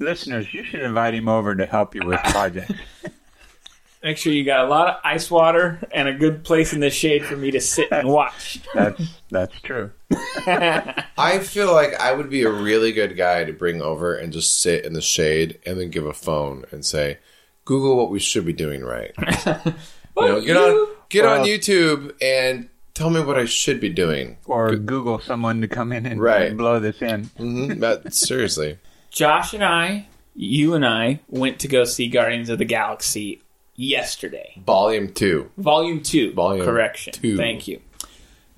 Listeners, 0.00 0.52
you 0.52 0.64
should 0.64 0.80
invite 0.80 1.14
him 1.14 1.28
over 1.28 1.54
to 1.54 1.66
help 1.66 1.94
you 1.94 2.00
with 2.04 2.20
projects. 2.24 2.72
Make 4.02 4.16
sure 4.16 4.32
you 4.32 4.44
got 4.44 4.64
a 4.64 4.68
lot 4.68 4.88
of 4.88 4.94
ice 5.04 5.30
water 5.30 5.78
and 5.92 6.08
a 6.08 6.14
good 6.14 6.42
place 6.42 6.72
in 6.72 6.80
the 6.80 6.88
shade 6.88 7.22
for 7.22 7.36
me 7.36 7.50
to 7.50 7.60
sit 7.60 7.88
and 7.92 8.08
watch. 8.08 8.58
That's 8.72 9.20
that's 9.30 9.60
true. 9.60 9.90
I 10.46 11.38
feel 11.42 11.70
like 11.74 11.92
I 12.00 12.12
would 12.12 12.30
be 12.30 12.42
a 12.44 12.50
really 12.50 12.92
good 12.92 13.14
guy 13.14 13.44
to 13.44 13.52
bring 13.52 13.82
over 13.82 14.14
and 14.16 14.32
just 14.32 14.62
sit 14.62 14.86
in 14.86 14.94
the 14.94 15.02
shade 15.02 15.58
and 15.66 15.78
then 15.78 15.90
give 15.90 16.06
a 16.06 16.14
phone 16.14 16.64
and 16.70 16.82
say, 16.82 17.18
Google 17.66 17.94
what 17.94 18.10
we 18.10 18.18
should 18.20 18.46
be 18.46 18.54
doing 18.54 18.82
right. 18.82 19.12
you 19.18 19.72
know, 20.16 20.40
get 20.40 20.56
on 20.56 20.88
get 21.10 21.26
on 21.26 21.40
YouTube 21.46 22.14
and 22.22 22.70
tell 22.94 23.10
me 23.10 23.20
what 23.22 23.38
I 23.38 23.44
should 23.44 23.80
be 23.80 23.90
doing. 23.90 24.38
Or 24.46 24.74
Google 24.76 25.18
someone 25.18 25.60
to 25.60 25.68
come 25.68 25.92
in 25.92 26.06
and, 26.06 26.18
Right. 26.22 26.48
and 26.48 26.56
blow 26.56 26.80
this 26.80 27.02
in. 27.02 27.24
hmm 27.36 27.80
That 27.80 28.14
seriously. 28.14 28.78
Josh 29.10 29.54
and 29.54 29.64
I, 29.64 30.06
you 30.34 30.74
and 30.74 30.86
I, 30.86 31.20
went 31.28 31.58
to 31.60 31.68
go 31.68 31.84
see 31.84 32.08
Guardians 32.08 32.48
of 32.48 32.58
the 32.58 32.64
Galaxy 32.64 33.42
yesterday. 33.76 34.60
Volume 34.64 35.12
two. 35.12 35.50
Volume 35.56 36.02
two. 36.02 36.32
Volume 36.32 36.64
Correction. 36.64 37.12
two. 37.12 37.36
Thank 37.36 37.66
you. 37.68 37.80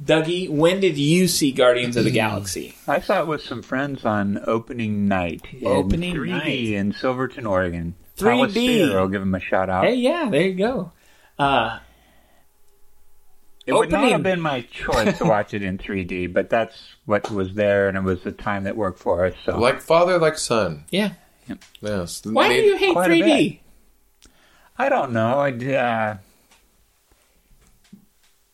Dougie, 0.02 0.48
when 0.48 0.80
did 0.80 0.98
you 0.98 1.28
see 1.28 1.52
Guardians 1.52 1.96
of 1.96 2.04
the 2.04 2.10
Galaxy? 2.10 2.74
I 2.88 3.00
saw 3.00 3.20
it 3.20 3.28
with 3.28 3.42
some 3.42 3.62
friends 3.62 4.04
on 4.04 4.40
opening 4.46 5.06
night. 5.06 5.42
in 5.52 5.66
Opening 5.66 6.14
3D 6.16 6.28
night. 6.30 6.48
in 6.48 6.92
Silverton, 6.92 7.46
Oregon. 7.46 7.94
3D. 8.16 8.24
Palace 8.30 8.52
Theater, 8.52 8.98
I'll 8.98 9.08
give 9.08 9.22
him 9.22 9.34
a 9.34 9.40
shout 9.40 9.70
out. 9.70 9.84
Hey, 9.84 9.94
yeah, 9.94 10.28
there 10.28 10.42
you 10.42 10.54
go. 10.54 10.92
Uh, 11.38 11.78
it 13.66 13.72
would 13.72 13.90
not 13.90 14.04
have 14.10 14.22
been 14.22 14.40
my 14.40 14.62
choice 14.62 15.18
to 15.18 15.24
watch 15.24 15.54
it 15.54 15.62
in 15.62 15.78
3D, 15.78 16.32
but 16.32 16.50
that's 16.50 16.74
what 17.06 17.30
was 17.30 17.54
there, 17.54 17.88
and 17.88 17.96
it 17.96 18.02
was 18.02 18.22
the 18.22 18.32
time 18.32 18.64
that 18.64 18.76
worked 18.76 18.98
for 18.98 19.24
us. 19.26 19.34
So 19.44 19.58
Like 19.58 19.80
father, 19.80 20.18
like 20.18 20.36
son. 20.38 20.84
yeah. 20.90 21.10
Yes. 21.80 22.24
Why 22.24 22.48
do 22.48 22.54
you 22.54 22.76
hate 22.76 22.96
3D? 22.96 23.58
I 24.78 24.88
don't 24.88 25.12
know. 25.12 25.38
I, 25.40 25.50
uh, 25.52 26.16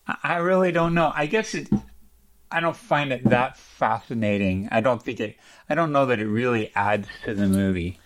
I- 0.07 0.17
I 0.25 0.37
really 0.39 0.73
don't 0.73 0.95
know. 0.95 1.13
I 1.15 1.27
guess 1.27 1.55
it. 1.55 1.69
I 2.51 2.61
don't 2.61 2.77
find 2.77 3.13
it 3.13 3.25
that 3.25 3.59
fascinating. 3.59 4.69
I 4.73 4.81
don't 4.81 5.03
think 5.03 5.21
it. 5.21 5.37
I 5.69 5.75
don't 5.75 5.93
know 5.93 6.07
that 6.07 6.19
it 6.19 6.27
really 6.27 6.73
adds 6.75 7.07
to 7.27 7.35
the 7.35 7.47
movie. 7.47 7.99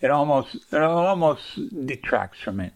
It 0.00 0.10
almost. 0.10 0.56
It 0.72 0.82
almost 0.82 1.42
detracts 1.86 2.40
from 2.40 2.58
it. 2.60 2.72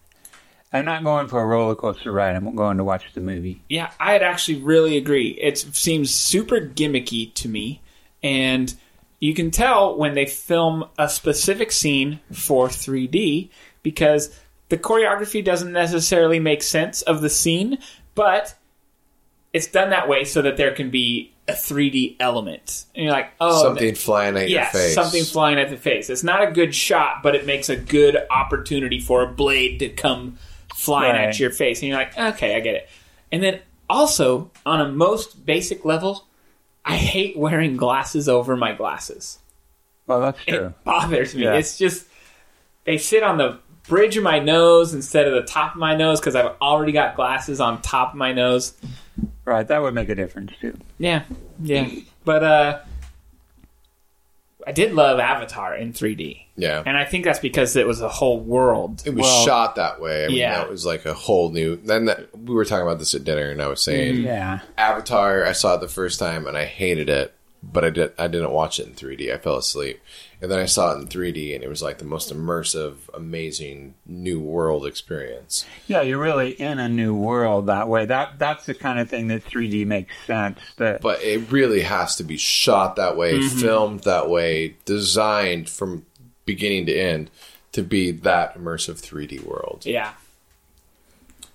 I'm 0.72 0.84
not 0.84 1.02
going 1.02 1.28
for 1.28 1.40
a 1.40 1.46
roller 1.46 1.74
coaster 1.74 2.12
ride. 2.12 2.36
I'm 2.36 2.54
going 2.54 2.76
to 2.76 2.84
watch 2.84 3.04
the 3.14 3.20
movie. 3.20 3.62
Yeah, 3.68 3.90
I'd 3.98 4.22
actually 4.22 4.60
really 4.60 4.96
agree. 4.98 5.28
It 5.40 5.56
seems 5.58 6.12
super 6.12 6.60
gimmicky 6.60 7.32
to 7.34 7.48
me, 7.48 7.80
and 8.22 8.74
you 9.18 9.34
can 9.34 9.50
tell 9.50 9.96
when 9.96 10.14
they 10.14 10.26
film 10.26 10.84
a 10.98 11.08
specific 11.08 11.72
scene 11.72 12.20
for 12.32 12.68
3D 12.68 13.48
because 13.82 14.38
the 14.68 14.76
choreography 14.76 15.42
doesn't 15.42 15.72
necessarily 15.72 16.38
make 16.38 16.62
sense 16.62 17.00
of 17.02 17.22
the 17.22 17.30
scene, 17.30 17.78
but 18.14 18.54
it's 19.54 19.66
done 19.66 19.90
that 19.90 20.08
way 20.08 20.24
so 20.24 20.42
that 20.42 20.58
there 20.58 20.72
can 20.74 20.90
be 20.90 21.32
a 21.48 21.52
3D 21.52 22.16
element. 22.20 22.84
And 22.94 23.04
you're 23.04 23.12
like, 23.12 23.30
oh, 23.40 23.62
something 23.62 23.94
flying 23.94 24.36
at 24.36 24.50
Yes, 24.50 24.74
your 24.74 24.82
face. 24.82 24.94
something 24.94 25.24
flying 25.24 25.58
at 25.58 25.70
the 25.70 25.78
face. 25.78 26.10
It's 26.10 26.22
not 26.22 26.46
a 26.46 26.52
good 26.52 26.74
shot, 26.74 27.22
but 27.22 27.34
it 27.34 27.46
makes 27.46 27.70
a 27.70 27.76
good 27.76 28.18
opportunity 28.30 29.00
for 29.00 29.22
a 29.22 29.26
blade 29.32 29.78
to 29.78 29.88
come 29.88 30.36
flying 30.74 31.12
Right. 31.14 31.28
at 31.28 31.38
your 31.40 31.50
face. 31.50 31.80
And 31.80 31.88
you're 31.88 31.98
like, 31.98 32.16
okay, 32.18 32.56
I 32.56 32.60
get 32.60 32.74
it. 32.74 32.88
And 33.32 33.42
then 33.42 33.60
also, 33.90 34.50
on 34.66 34.80
a 34.80 34.88
most 34.88 35.44
basic 35.46 35.84
level, 35.84 36.26
I 36.84 36.96
hate 36.96 37.36
wearing 37.36 37.76
glasses 37.76 38.28
over 38.28 38.56
my 38.56 38.72
glasses. 38.72 39.38
Well, 40.06 40.20
that's 40.20 40.42
true. 40.44 40.66
It 40.66 40.84
bothers 40.84 41.34
me. 41.34 41.44
Yeah. 41.44 41.54
It's 41.54 41.76
just, 41.78 42.06
they 42.84 42.96
sit 42.98 43.22
on 43.22 43.36
the 43.38 43.58
bridge 43.88 44.16
of 44.16 44.22
my 44.22 44.38
nose 44.38 44.94
instead 44.94 45.26
of 45.26 45.34
the 45.34 45.42
top 45.50 45.72
of 45.74 45.78
my 45.78 45.94
nose 45.96 46.20
because 46.20 46.34
I've 46.34 46.52
already 46.60 46.92
got 46.92 47.16
glasses 47.16 47.60
on 47.60 47.80
top 47.82 48.10
of 48.10 48.16
my 48.16 48.32
nose. 48.32 48.74
Right, 49.44 49.66
that 49.66 49.80
would 49.82 49.94
make 49.94 50.08
a 50.10 50.14
difference 50.14 50.52
too. 50.60 50.76
Yeah, 50.98 51.24
yeah. 51.62 51.88
But 52.24 52.42
uh 52.44 52.80
I 54.68 54.72
did 54.72 54.92
love 54.92 55.18
Avatar 55.18 55.74
in 55.74 55.94
3D. 55.94 56.42
Yeah. 56.54 56.82
And 56.84 56.94
I 56.94 57.06
think 57.06 57.24
that's 57.24 57.38
because 57.38 57.74
it 57.74 57.86
was 57.86 58.02
a 58.02 58.08
whole 58.10 58.38
world. 58.38 59.02
It 59.06 59.14
was 59.14 59.22
Well- 59.22 59.44
shot 59.46 59.76
that 59.76 59.98
way. 59.98 60.24
I 60.24 60.28
mean, 60.28 60.36
Yeah. 60.36 60.58
that 60.58 60.68
was 60.68 60.84
like 60.84 61.06
a 61.06 61.14
whole 61.14 61.50
new. 61.50 61.76
Then 61.76 62.04
that, 62.04 62.36
we 62.38 62.54
were 62.54 62.66
talking 62.66 62.82
about 62.86 62.98
this 62.98 63.14
at 63.14 63.24
dinner, 63.24 63.50
and 63.50 63.62
I 63.62 63.68
was 63.68 63.80
saying 63.80 64.16
mm. 64.16 64.24
Yeah. 64.24 64.58
Avatar. 64.76 65.42
I 65.46 65.52
saw 65.52 65.76
it 65.76 65.80
the 65.80 65.88
first 65.88 66.18
time, 66.18 66.46
and 66.46 66.54
I 66.54 66.66
hated 66.66 67.08
it, 67.08 67.32
but 67.62 67.84
I 67.84 67.90
did. 67.90 68.12
I 68.18 68.28
didn't 68.28 68.52
watch 68.52 68.78
it 68.78 68.86
in 68.86 68.94
3D. 68.94 69.32
I 69.32 69.38
fell 69.38 69.56
asleep, 69.56 70.00
and 70.40 70.50
then 70.50 70.58
I 70.58 70.66
saw 70.66 70.92
it 70.92 71.00
in 71.00 71.08
3D, 71.08 71.54
and 71.54 71.64
it 71.64 71.68
was 71.68 71.82
like 71.82 71.98
the 71.98 72.04
most 72.04 72.32
immersive, 72.32 72.96
amazing 73.12 73.94
new 74.06 74.40
world 74.40 74.86
experience. 74.86 75.66
Yeah, 75.86 76.02
you're 76.02 76.22
really 76.22 76.50
in 76.52 76.78
a 76.78 76.88
new 76.88 77.14
world 77.14 77.66
that 77.66 77.88
way. 77.88 78.06
That 78.06 78.38
that's 78.38 78.66
the 78.66 78.74
kind 78.74 78.98
of 78.98 79.08
thing 79.08 79.28
that 79.28 79.44
3D 79.44 79.86
makes 79.86 80.14
sense. 80.26 80.60
That 80.76 81.00
But 81.00 81.22
it 81.22 81.50
really 81.50 81.82
has 81.82 82.16
to 82.16 82.24
be 82.24 82.36
shot 82.36 82.96
that 82.96 83.16
way, 83.16 83.40
filmed 83.48 84.00
that 84.00 84.30
way, 84.30 84.76
designed 84.84 85.68
from 85.68 86.06
beginning 86.44 86.86
to 86.86 86.94
end 86.94 87.30
to 87.72 87.82
be 87.82 88.10
that 88.10 88.56
immersive 88.56 89.00
3D 89.00 89.44
world. 89.44 89.84
Yeah. 89.84 90.14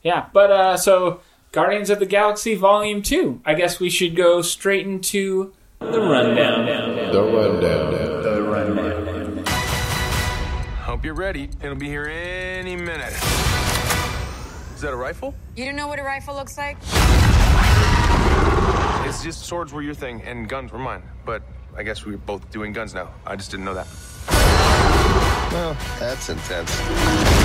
Yeah, 0.04 0.28
but 0.34 0.52
uh 0.52 0.78
so 0.78 1.22
Guardians 1.52 1.90
of 1.90 2.00
the 2.00 2.06
Galaxy 2.06 2.56
Volume 2.56 3.02
2. 3.02 3.42
I 3.46 3.54
guess 3.54 3.80
we 3.80 3.90
should 3.90 4.16
go 4.16 4.42
straight 4.42 4.86
into 4.86 5.54
the 5.92 6.00
rundown. 6.00 6.66
The 7.12 7.22
rundown. 7.22 7.94
Down. 7.94 8.24
The 8.24 8.42
rundown. 8.44 9.46
Hope 10.78 11.06
you're 11.06 11.14
ready. 11.14 11.50
It'll 11.62 11.76
be 11.76 11.88
here 11.88 12.06
any 12.08 12.76
minute. 12.76 13.14
Is 14.74 14.82
that 14.82 14.94
a 14.94 14.96
rifle? 14.96 15.34
You 15.56 15.66
don't 15.66 15.76
know 15.76 15.88
what 15.88 16.00
a 16.00 16.04
rifle 16.04 16.36
looks 16.36 16.58
like? 16.58 16.78
It's 19.08 19.24
just 19.24 19.44
swords 19.46 19.72
were 19.74 19.82
your 19.82 19.94
thing 19.94 20.22
and 20.24 20.48
guns 20.50 20.72
were 20.72 20.80
mine. 20.80 21.04
But 21.26 21.44
I 21.76 21.84
guess 21.84 22.06
we're 22.06 22.18
both 22.18 22.50
doing 22.52 22.74
guns 22.74 22.94
now. 22.94 23.10
I 23.26 23.36
just 23.36 23.52
didn't 23.52 23.66
know 23.66 23.74
that. 23.74 23.88
Well, 25.52 25.78
that's 26.00 26.30
intense. 26.30 27.43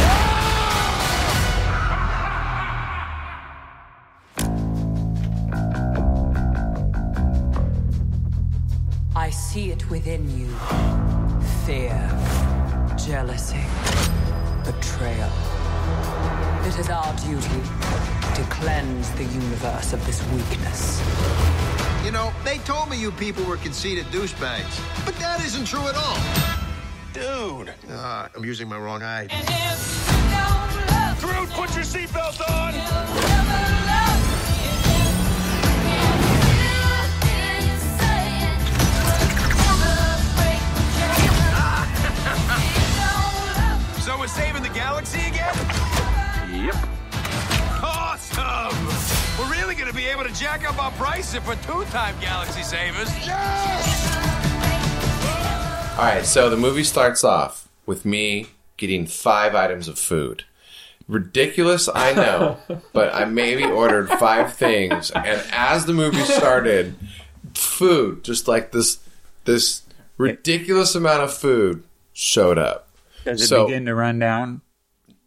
See 9.49 9.71
it 9.71 9.89
within 9.89 10.23
you. 10.39 10.47
fear, 11.65 11.99
jealousy, 12.99 13.65
betrayal. 14.63 15.33
It 16.67 16.79
is 16.79 16.91
our 16.91 17.17
duty 17.17 17.63
to 18.35 18.43
cleanse 18.51 19.11
the 19.13 19.25
universe 19.25 19.95
of 19.95 20.05
this 20.05 20.21
weakness. 20.33 21.01
You 22.05 22.11
know, 22.11 22.31
they 22.45 22.59
told 22.59 22.91
me 22.91 23.01
you 23.01 23.11
people 23.11 23.43
were 23.45 23.57
conceited 23.57 24.05
douchebags, 24.13 24.77
but 25.07 25.15
that 25.17 25.43
isn't 25.43 25.65
true 25.65 25.89
at 25.89 25.97
all. 25.97 26.19
Dude. 27.15 27.73
Uh, 27.91 28.29
I'm 28.37 28.45
using 28.45 28.69
my 28.69 28.79
wrong 28.79 29.03
eye. 29.03 29.29
Groot, 31.21 31.49
put 31.51 31.75
your 31.75 31.85
seatbelt 31.85 32.39
on! 32.51 33.48
Up 51.35 51.47
our 51.49 51.57
price 51.57 51.67
two-time 51.67 52.15
galaxy 52.21 52.63
savers. 52.63 53.09
All 55.99 56.05
right, 56.05 56.25
so 56.25 56.49
the 56.49 56.57
movie 56.57 56.85
starts 56.85 57.25
off 57.25 57.69
with 57.87 58.05
me 58.05 58.47
getting 58.77 59.07
five 59.07 59.55
items 59.55 59.89
of 59.89 59.99
food. 59.99 60.45
Ridiculous, 61.09 61.89
I 61.93 62.13
know, 62.13 62.59
but 62.93 63.13
I 63.15 63.25
maybe 63.25 63.65
ordered 63.65 64.09
five 64.11 64.55
things, 64.55 65.11
and 65.11 65.43
as 65.53 65.87
the 65.87 65.95
movie 65.95 66.23
started, 66.25 66.95
food, 67.55 68.23
just 68.25 68.47
like 68.47 68.71
this, 68.73 68.99
this 69.45 69.83
ridiculous 70.19 70.95
amount 70.95 71.23
of 71.23 71.35
food, 71.35 71.83
showed 72.13 72.59
up. 72.59 72.89
Does 73.25 73.43
it 73.43 73.47
So- 73.49 73.67
begin 73.67 73.87
to 73.87 73.95
run 73.95 74.19
down? 74.19 74.61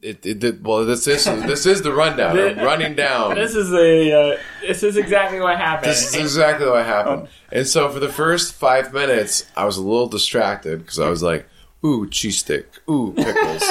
It, 0.01 0.25
it, 0.25 0.39
did 0.39 0.65
well, 0.65 0.83
this 0.83 1.05
is 1.05 1.25
this 1.25 1.67
is 1.67 1.83
the 1.83 1.93
rundown. 1.93 2.39
I'm 2.39 2.57
running 2.65 2.95
down. 2.95 3.35
This 3.35 3.53
is 3.53 3.69
the. 3.69 4.35
Uh, 4.35 4.65
this 4.65 4.81
is 4.81 4.97
exactly 4.97 5.39
what 5.39 5.57
happened. 5.57 5.91
This 5.91 6.07
is 6.07 6.15
exactly 6.15 6.67
what 6.67 6.83
happened. 6.85 7.27
And 7.51 7.67
so 7.67 7.87
for 7.87 7.99
the 7.99 8.09
first 8.09 8.53
five 8.53 8.93
minutes, 8.93 9.45
I 9.55 9.65
was 9.65 9.77
a 9.77 9.83
little 9.83 10.07
distracted 10.07 10.79
because 10.79 10.97
I 10.97 11.07
was 11.07 11.21
like, 11.21 11.47
ooh, 11.85 12.09
cheese 12.09 12.39
stick, 12.39 12.79
ooh, 12.89 13.13
pickles, 13.13 13.63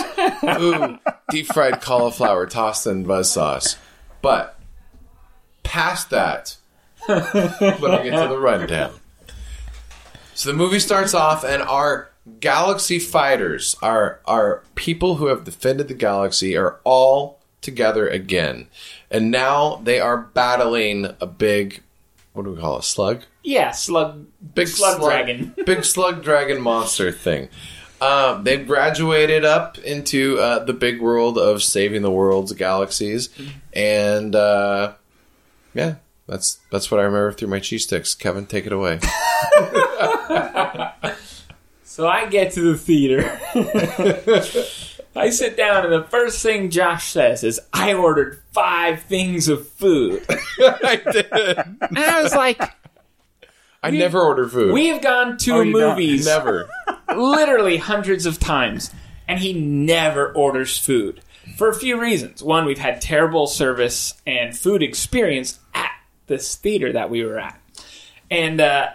ooh, 0.61 0.99
deep 1.31 1.47
fried 1.47 1.81
cauliflower 1.81 2.47
tossed 2.47 2.87
in 2.87 3.03
buzz 3.03 3.33
sauce. 3.33 3.77
But 4.23 4.57
past 5.65 6.11
that, 6.11 6.57
let 7.09 7.35
me 7.35 8.11
get 8.11 8.23
to 8.23 8.29
the 8.29 8.39
rundown. 8.39 8.93
So 10.35 10.51
the 10.51 10.57
movie 10.57 10.79
starts 10.79 11.13
off, 11.13 11.43
and 11.43 11.61
our 11.61 12.10
galaxy 12.41 12.99
fighters, 12.99 13.77
are 13.83 14.21
our 14.27 14.63
people 14.75 15.17
who 15.17 15.27
have 15.27 15.45
defended 15.45 15.89
the 15.89 15.95
galaxy, 15.95 16.57
are 16.57 16.81
all 16.85 17.41
together 17.61 18.09
again, 18.09 18.69
and 19.11 19.31
now 19.31 19.77
they 19.85 19.99
are 20.01 20.17
battling 20.19 21.15
a 21.21 21.27
big, 21.27 21.83
what 22.33 22.45
do 22.45 22.53
we 22.53 22.61
call 22.61 22.79
it, 22.79 22.85
slug? 22.85 23.23
yeah, 23.43 23.71
slug. 23.71 24.27
big 24.55 24.69
Slug 24.69 25.01
dragon. 25.01 25.55
big 25.67 25.85
slug 25.85 26.23
dragon 26.23 26.61
monster 26.61 27.11
thing. 27.11 27.49
Um, 28.01 28.45
they've 28.45 28.67
graduated 28.67 29.45
up 29.45 29.77
into 29.79 30.39
uh, 30.39 30.65
the 30.65 30.73
big 30.73 31.03
world 31.03 31.37
of 31.37 31.63
saving 31.63 32.03
the 32.03 32.11
world's 32.11 32.53
galaxies, 32.53 33.29
and 33.75 34.35
uh, 34.35 34.95
yeah, 35.75 35.97
that's 36.27 36.61
that's 36.71 36.91
what 36.91 36.99
I 37.01 37.05
remember 37.05 37.33
through 37.33 37.49
my 37.49 37.61
cheese 37.61 37.85
sticks. 37.85 38.15
Kevin, 38.15 38.47
take 38.47 38.67
it 38.67 38.73
away. 38.73 39.01
So 42.01 42.09
I 42.09 42.25
get 42.31 42.53
to 42.53 42.63
the 42.63 42.79
theater. 42.79 43.39
I 45.15 45.29
sit 45.29 45.55
down, 45.55 45.85
and 45.85 45.93
the 45.93 46.07
first 46.09 46.43
thing 46.43 46.71
Josh 46.71 47.09
says 47.09 47.45
is, 47.45 47.61
"I 47.75 47.93
ordered 47.93 48.43
five 48.55 49.03
things 49.03 49.51
of 49.51 49.69
food." 49.69 50.25
I 50.31 50.99
did. 51.13 51.31
And 51.31 51.99
I 51.99 52.23
was 52.23 52.35
like, 52.35 52.59
I 53.83 53.91
never 53.91 54.19
order 54.19 54.49
food. 54.49 54.73
"We 54.73 54.87
have 54.87 55.03
gone 55.03 55.37
to 55.37 55.53
Oh, 55.53 55.61
you 55.61 55.73
don't? 55.79 55.91
movies 55.91 56.25
never. 56.25 56.71
literally 57.15 57.77
hundreds 57.77 58.25
of 58.25 58.41
times, 58.41 58.91
and 59.29 59.39
he 59.39 59.53
never 59.53 60.33
orders 60.33 60.79
food 60.79 61.21
for 61.59 61.69
a 61.69 61.75
few 61.75 62.01
reasons. 62.01 62.43
One, 62.43 62.65
we've 62.65 62.79
had 62.79 63.03
terrible 63.03 63.47
service 63.47 64.15
and 64.27 64.57
food 64.57 64.83
experience 64.83 65.59
at 65.75 65.91
this 66.29 66.57
theater 66.57 66.95
that 66.95 67.11
we 67.11 67.27
were 67.27 67.39
at, 67.39 67.61
and 68.31 68.59
uh, 68.59 68.89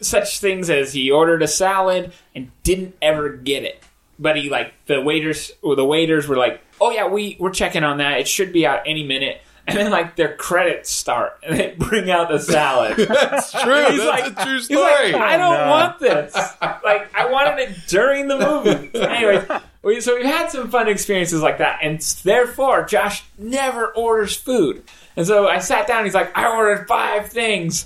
such 0.00 0.40
things 0.40 0.70
as 0.70 0.92
he 0.92 1.10
ordered 1.10 1.42
a 1.42 1.48
salad 1.48 2.12
and 2.34 2.50
didn't 2.62 2.94
ever 3.02 3.30
get 3.30 3.64
it. 3.64 3.82
But 4.18 4.36
he 4.36 4.50
like 4.50 4.72
the 4.86 5.00
waiters 5.00 5.52
or 5.62 5.76
the 5.76 5.84
waiters 5.84 6.26
were 6.26 6.36
like, 6.36 6.60
"Oh 6.80 6.90
yeah, 6.90 7.06
we 7.06 7.36
we're 7.38 7.52
checking 7.52 7.84
on 7.84 7.98
that. 7.98 8.18
It 8.20 8.26
should 8.28 8.52
be 8.52 8.66
out 8.66 8.80
any 8.86 9.06
minute." 9.06 9.40
And 9.68 9.76
then 9.76 9.90
like 9.90 10.16
their 10.16 10.34
credits 10.34 10.90
start 10.90 11.38
and 11.42 11.60
they 11.60 11.74
bring 11.78 12.10
out 12.10 12.30
the 12.30 12.38
salad. 12.38 12.96
That's 13.08 13.52
true. 13.52 13.84
He's 13.90 14.02
That's 14.02 14.06
like- 14.06 14.32
a 14.32 14.44
true 14.46 14.56
He's 14.56 14.70
like, 14.70 14.78
story. 14.78 15.14
I 15.14 15.36
don't 15.36 15.52
no. 15.58 15.70
want 15.70 15.98
this. 16.00 16.34
Like, 16.34 17.14
I 17.14 17.30
wanted 17.30 17.68
it 17.68 17.76
during 17.86 18.28
the 18.28 18.38
movie. 18.38 18.98
Anyways, 18.98 19.44
we, 19.82 20.00
so 20.00 20.16
we've 20.16 20.24
had 20.24 20.50
some 20.50 20.70
fun 20.70 20.88
experiences 20.88 21.42
like 21.42 21.58
that, 21.58 21.80
and 21.82 22.00
therefore, 22.24 22.84
Josh 22.86 23.22
never 23.36 23.88
orders 23.94 24.34
food. 24.34 24.84
And 25.16 25.26
so 25.26 25.46
I 25.48 25.58
sat 25.58 25.86
down. 25.86 26.04
He's 26.04 26.14
like, 26.14 26.34
I 26.36 26.48
ordered 26.56 26.88
five 26.88 27.28
things, 27.28 27.84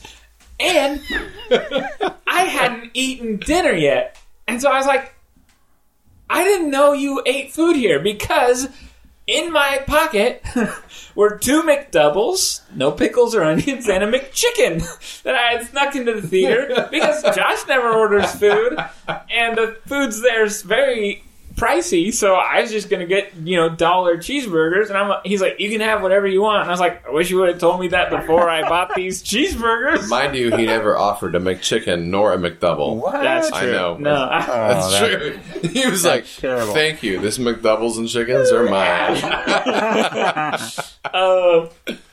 and 0.60 1.00
I 2.26 2.44
hadn't 2.44 2.90
eaten 2.94 3.36
dinner 3.36 3.72
yet. 3.72 4.18
And 4.46 4.60
so 4.60 4.70
I 4.70 4.76
was 4.76 4.86
like, 4.86 5.14
I 6.28 6.44
didn't 6.44 6.70
know 6.70 6.92
you 6.92 7.22
ate 7.26 7.52
food 7.52 7.76
here 7.76 8.00
because 8.00 8.68
in 9.26 9.52
my 9.52 9.82
pocket 9.86 10.44
were 11.14 11.38
two 11.38 11.62
McDoubles, 11.62 12.62
no 12.74 12.90
pickles 12.90 13.34
or 13.34 13.42
onions, 13.44 13.88
and 13.88 14.02
a 14.02 14.10
McChicken 14.10 15.22
that 15.22 15.34
I 15.34 15.52
had 15.52 15.66
snuck 15.66 15.94
into 15.94 16.20
the 16.20 16.26
theater 16.26 16.88
because 16.90 17.22
Josh 17.22 17.66
never 17.68 17.90
orders 17.90 18.30
food, 18.34 18.78
and 19.30 19.56
the 19.56 19.78
food's 19.86 20.20
there's 20.22 20.62
very 20.62 21.22
pricey. 21.54 22.12
So 22.12 22.34
I 22.34 22.60
was 22.60 22.70
just 22.70 22.88
gonna 22.90 23.06
get 23.06 23.34
you 23.42 23.56
know 23.56 23.68
dollar 23.68 24.16
cheeseburgers, 24.16 24.88
and 24.88 24.96
I'm 24.98 25.20
he's 25.24 25.40
like, 25.40 25.60
you 25.60 25.70
can 25.70 25.80
have 25.80 26.02
whatever 26.02 26.26
you 26.26 26.42
want, 26.42 26.62
and 26.62 26.68
I 26.70 26.72
was 26.72 26.80
like, 26.80 27.06
I 27.06 27.10
wish 27.10 27.30
you 27.30 27.38
would 27.38 27.48
have 27.48 27.58
told 27.58 27.80
me 27.80 27.88
that 27.88 28.10
before 28.10 28.48
I 28.50 28.68
bought 28.68 28.94
these 28.94 29.22
cheeseburgers. 29.24 30.08
Mind 30.08 30.34
you, 30.36 30.54
he 30.56 30.66
never 30.66 30.96
offered 30.96 31.34
a 31.34 31.40
McChicken 31.40 32.06
nor 32.06 32.32
a 32.32 32.36
McDouble. 32.38 32.96
What? 32.96 33.12
That's 33.12 33.48
true. 33.48 33.58
I 33.58 33.72
know. 33.72 33.96
No, 33.98 34.14
I, 34.30 34.46
That's 34.46 34.86
Oh, 34.86 34.90
that- 34.90 35.20
true. 35.60 35.68
He 35.70 35.88
was 35.88 36.04
like, 36.04 36.26
terrible. 36.38 36.74
"Thank 36.74 37.02
you. 37.02 37.20
This 37.20 37.38
McDoubles 37.38 37.96
and 37.98 38.08
chickens 38.08 38.50
are 38.52 38.64
mine." 38.68 39.16
Uh, 41.12 41.68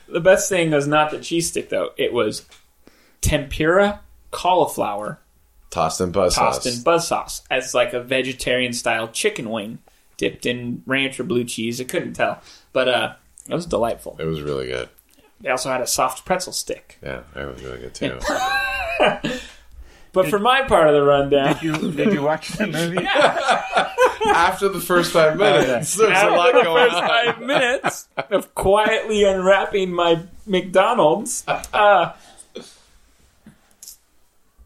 the 0.08 0.20
best 0.20 0.50
thing 0.50 0.72
was 0.72 0.88
not 0.88 1.12
the 1.12 1.20
cheese 1.20 1.50
stick 1.50 1.70
though. 1.70 1.92
It 1.98 2.12
was 2.12 2.46
tempura 3.22 4.02
cauliflower 4.32 5.20
Tossed 5.70 6.02
in 6.02 6.12
buzz 6.12 6.36
tossed 6.36 6.64
sauce. 6.64 6.78
in 6.78 6.84
buzz 6.84 7.08
sauce 7.08 7.44
as 7.52 7.74
like 7.76 7.94
a 7.94 8.02
vegetarian 8.02 8.74
style 8.74 9.08
chicken 9.08 9.50
wing 9.50 9.80
dipped 10.18 10.46
in 10.46 10.82
ranch 10.86 11.20
or 11.20 11.24
blue 11.24 11.44
cheese. 11.44 11.80
I 11.80 11.84
couldn't 11.84 12.14
tell, 12.14 12.42
but 12.74 12.88
uh, 12.90 13.14
it 13.48 13.54
was 13.54 13.66
delightful. 13.66 14.18
It 14.20 14.26
was 14.26 14.42
really 14.42 14.68
good. 14.68 14.90
They 15.42 15.50
also 15.50 15.70
had 15.72 15.82
a 15.82 15.88
soft 15.88 16.26
pretzel 16.26 16.52
stick. 16.54 16.98
Yeah, 17.04 17.22
it 17.36 17.46
was 17.46 17.64
really 17.64 17.78
good 17.80 17.94
too. 17.94 18.20
But 20.12 20.28
for 20.28 20.40
my 20.40 20.64
part 20.64 20.88
of 20.88 20.96
the 20.96 21.04
rundown, 21.04 21.54
Did 21.54 21.62
you 21.62 21.92
did 21.92 22.14
you 22.14 22.24
watch 22.24 22.50
the 22.54 22.66
movie? 22.66 22.98
After 24.34 24.68
the 24.68 24.80
first 24.82 25.14
five 25.14 25.38
minutes, 25.38 25.94
there's 25.96 26.10
a 26.10 26.14
after 26.16 26.32
lot 26.36 26.54
the 26.54 26.64
going 26.64 26.90
first 26.90 26.96
on. 26.96 27.08
five 27.08 27.42
minutes 27.42 28.08
of 28.32 28.56
quietly 28.56 29.24
unwrapping 29.24 29.92
my 29.94 30.24
McDonald's, 30.48 31.44
uh, 31.48 32.14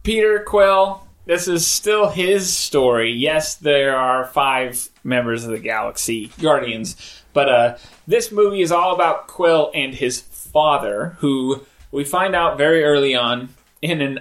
Peter 0.03 0.39
Quill, 0.39 1.01
this 1.25 1.47
is 1.47 1.65
still 1.65 2.09
his 2.09 2.51
story. 2.55 3.11
Yes, 3.11 3.55
there 3.55 3.95
are 3.95 4.25
five 4.25 4.89
members 5.03 5.45
of 5.45 5.51
the 5.51 5.59
Galaxy 5.59 6.31
Guardians, 6.41 7.21
but 7.33 7.49
uh, 7.49 7.77
this 8.05 8.31
movie 8.31 8.61
is 8.61 8.71
all 8.71 8.93
about 8.93 9.27
Quill 9.27 9.71
and 9.73 9.93
his 9.95 10.19
father, 10.21 11.15
who 11.19 11.65
we 11.91 12.03
find 12.03 12.35
out 12.35 12.57
very 12.57 12.83
early 12.83 13.15
on 13.15 13.49
in 13.81 14.01
an 14.01 14.19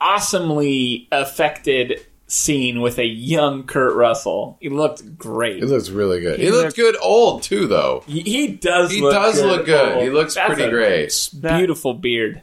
awesomely 0.00 1.08
affected 1.10 2.00
scene 2.26 2.80
with 2.80 2.98
a 2.98 3.04
young 3.04 3.64
Kurt 3.64 3.94
Russell. 3.96 4.56
He 4.60 4.68
looked 4.68 5.18
great. 5.18 5.56
He 5.56 5.64
looks 5.64 5.90
really 5.90 6.20
good. 6.20 6.38
He, 6.38 6.46
He 6.46 6.50
looked 6.52 6.64
looked- 6.64 6.76
good 6.76 6.96
old 7.02 7.42
too, 7.42 7.66
though. 7.66 8.02
He, 8.06 8.20
he 8.20 8.48
does. 8.48 8.90
He 8.92 9.00
look 9.00 9.12
does 9.12 9.34
good. 9.34 9.46
look 9.46 9.66
good. 9.66 9.92
Oh, 9.98 10.00
He 10.00 10.10
looks 10.10 10.34
that's 10.36 10.46
pretty 10.54 10.62
a 10.64 10.70
great. 10.70 11.28
Beautiful 11.40 11.94
beard. 11.94 12.40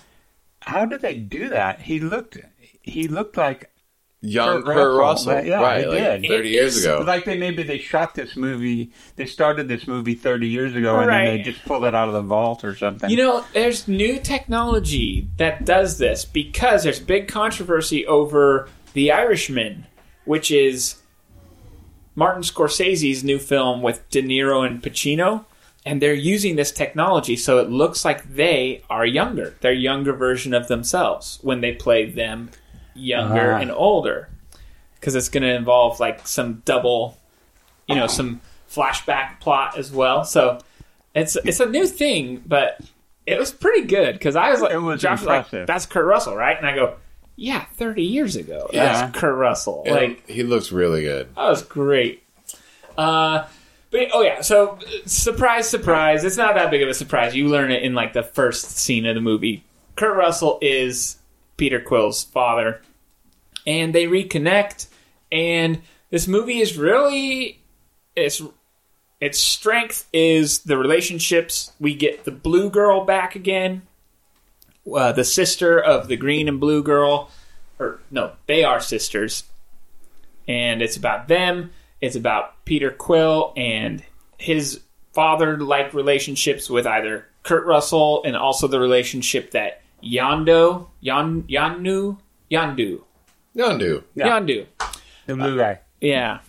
How 0.62 0.86
did 0.86 1.02
they 1.02 1.16
do 1.16 1.50
that? 1.50 1.82
He 1.82 2.00
looked 2.00 2.38
he 2.82 3.08
looked 3.08 3.38
like 3.38 3.70
Young 4.24 4.62
Kurt 4.62 4.66
Kurt, 4.76 4.98
Russell. 5.00 5.34
Russell, 5.34 5.46
Yeah, 5.50 5.62
right? 5.62 5.88
Like 5.88 6.22
did. 6.22 6.28
thirty 6.28 6.50
It 6.50 6.54
years 6.54 6.84
ago. 6.86 7.04
like 7.06 7.26
they 7.26 7.38
maybe 7.38 7.64
they 7.64 7.80
shot 7.80 8.14
this 8.14 8.36
movie. 8.36 8.92
They 9.16 9.26
started 9.26 9.68
this 9.68 9.88
movie 9.88 10.14
thirty 10.14 10.48
years 10.48 10.76
ago, 10.76 11.00
and 11.00 11.10
then 11.12 11.26
they 11.26 11.42
just 11.42 11.66
pulled 11.66 11.86
it 11.86 11.96
out 11.96 12.08
of 12.08 12.14
the 12.14 12.22
vault 12.22 12.64
or 12.64 12.76
something. 12.76 13.10
You 13.10 13.18
know, 13.18 13.44
there's 13.54 13.88
new 13.88 14.20
technology 14.20 15.28
that 15.38 15.66
does 15.66 15.98
this 15.98 16.24
because 16.24 16.84
there's 16.84 17.00
big 17.00 17.28
controversy 17.28 18.06
over 18.06 18.70
The 18.94 19.12
Irishman, 19.12 19.88
which 20.26 20.52
is 20.52 21.02
Martin 22.14 22.44
Scorsese's 22.44 23.24
new 23.24 23.40
film 23.40 23.82
with 23.82 24.08
De 24.12 24.22
Niro 24.22 24.64
and 24.68 24.84
Pacino, 24.84 25.46
and 25.84 26.00
they're 26.00 26.14
using 26.14 26.58
this 26.58 26.72
technology 26.72 27.36
so 27.36 27.58
it 27.58 27.72
looks 27.72 28.06
like 28.06 28.36
they 28.36 28.84
are 28.90 29.06
younger. 29.06 29.56
They're 29.62 29.74
younger 29.74 30.14
version 30.14 30.54
of 30.54 30.68
themselves 30.68 31.40
when 31.42 31.62
they 31.62 31.72
play 31.74 32.06
them 32.06 32.52
younger 32.94 33.54
Ah. 33.54 33.60
and 33.60 33.72
older, 33.72 34.30
because 35.00 35.16
it's 35.16 35.30
going 35.30 35.44
to 35.44 35.54
involve 35.54 36.00
like 36.00 36.28
some 36.28 36.62
double, 36.66 37.18
you 37.88 37.96
know, 37.96 38.08
some 38.08 38.42
flashback 38.72 39.40
plot 39.40 39.78
as 39.78 39.92
well. 39.92 40.24
So 40.26 40.60
it's 41.14 41.36
it's 41.38 41.60
a 41.60 41.66
new 41.66 41.88
thing, 41.88 42.42
but 42.46 42.80
it 43.26 43.38
was 43.38 43.52
pretty 43.52 43.86
good 43.88 44.14
because 44.14 44.36
I 44.36 44.52
was 44.52 44.62
like, 44.62 44.72
It 44.74 44.78
was 44.78 45.02
Josh 45.02 45.20
was 45.20 45.28
like, 45.28 45.38
impressive. 45.46 45.68
"That's 45.68 45.86
Kurt 45.86 46.06
Russell, 46.06 46.36
right?" 46.36 46.58
And 46.58 46.66
I 46.66 46.74
go, 46.76 46.96
"Yeah, 47.36 47.66
thirty 47.76 48.04
years 48.04 48.36
ago, 48.36 48.70
Yeah. 48.74 48.94
that's 49.02 49.18
Kurt 49.20 49.36
Russell." 49.36 49.84
And 49.86 49.96
Like 49.96 50.28
he 50.30 50.44
looks 50.44 50.72
really 50.72 51.02
good. 51.04 51.28
that 51.36 51.50
was 51.50 51.62
great. 51.64 52.24
Uh, 52.98 53.46
but 53.90 54.08
oh 54.14 54.22
yeah, 54.22 54.42
so 54.42 54.80
surprise, 55.06 55.70
surprise. 55.70 56.24
It's 56.24 56.38
not 56.38 56.56
that 56.56 56.72
big 56.72 56.82
of 56.82 56.90
a 56.90 56.94
surprise. 56.94 57.36
You 57.36 57.48
learn 57.50 57.72
it 57.72 57.84
in 57.84 57.94
like 57.94 58.14
the 58.14 58.24
first 58.24 58.78
scene 58.78 59.06
of 59.06 59.16
the 59.16 59.22
movie. 59.22 59.64
Kurt 59.98 60.16
Russell 60.16 60.58
is 60.62 61.18
Peter 61.62 61.80
Quill's 61.80 62.24
father, 62.24 62.82
and 63.68 63.94
they 63.94 64.08
reconnect. 64.08 64.88
And 65.32 65.84
this 66.10 66.28
movie 66.28 66.60
is 66.60 66.76
really 66.76 67.62
its 68.16 68.42
its 69.20 69.40
strength 69.40 70.08
is 70.12 70.62
the 70.62 70.76
relationships. 70.76 71.72
We 71.80 71.94
get 71.94 72.24
the 72.24 72.32
blue 72.32 72.72
girl 72.72 73.06
back 73.06 73.36
again, 73.36 73.84
uh, 74.92 75.12
the 75.12 75.24
sister 75.24 75.80
of 75.80 76.08
the 76.08 76.18
green 76.18 76.48
and 76.48 76.60
blue 76.60 76.82
girl, 76.82 77.30
or 77.78 78.00
no, 78.10 78.32
they 78.48 78.64
are 78.64 78.80
sisters 78.80 79.44
and 80.48 80.82
it's 80.82 80.98
about 80.98 81.28
them. 81.28 81.70
It's 82.02 82.16
about 82.16 82.66
Peter 82.66 82.90
Quill 82.90 83.54
and 83.56 84.02
his 84.40 84.80
father-like 85.14 85.94
relationships 85.94 86.72
with 86.72 86.88
either 86.88 87.28
Kurt 87.44 87.68
Russell 87.68 88.24
and 88.26 88.36
also 88.36 88.68
the 88.68 88.80
relationship 88.80 89.52
that 89.52 89.84
Yando, 90.04 90.88
Yan, 91.02 91.44
Yanu, 91.44 92.18
Yandu, 92.52 93.02
Yondu. 93.56 94.04
Yeah. 94.16 94.28
Yandu, 94.28 94.66
The 95.26 95.36
blue 95.36 95.58
guy. 95.58 95.80
yeah, 96.00 96.40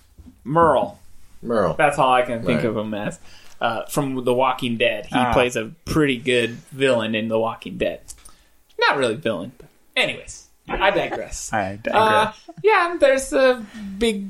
Merle. 0.44 0.98
Merle. 1.42 1.74
That's 1.74 1.98
all 1.98 2.12
I 2.12 2.22
can 2.22 2.42
think 2.44 2.58
Right. 2.60 2.66
of 2.66 2.76
him 2.76 2.94
as. 2.94 3.18
Uh, 3.60 3.84
from 3.86 4.24
The 4.24 4.34
Walking 4.34 4.76
Dead, 4.76 5.06
he 5.06 5.14
Ah. 5.16 5.32
plays 5.32 5.54
a 5.56 5.70
pretty 5.84 6.16
good 6.16 6.50
villain 6.72 7.14
in 7.14 7.28
The 7.28 7.38
Walking 7.38 7.78
Dead. 7.78 8.00
Not 8.80 8.96
really 8.98 9.14
villain, 9.14 9.52
but 9.58 9.68
anyways, 9.96 10.46
I 10.68 10.90
digress. 10.90 11.50
I 11.52 11.78
digress. 11.82 11.94
Uh, 11.94 12.32
yeah, 12.64 12.96
there's 12.98 13.30
the 13.30 13.64
big, 13.98 14.28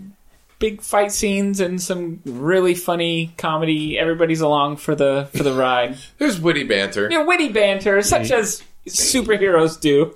big 0.59 0.83
fight 0.83 1.13
scenes 1.13 1.61
and 1.61 1.81
some 1.81 2.21
really 2.27 2.75
funny 2.75 3.33
comedy. 3.39 3.99
Everybody's 3.99 4.43
along 4.43 4.77
for 4.77 4.95
the 4.95 5.29
for 5.35 5.43
the 5.43 5.55
ride. 5.55 5.97
There's 6.19 6.39
witty 6.41 6.65
banter. 6.65 7.09
Yeah, 7.11 7.23
witty 7.25 7.49
banter, 7.49 8.03
such 8.03 8.31
as 8.31 8.63
superheroes 8.87 9.81
do. 9.81 10.15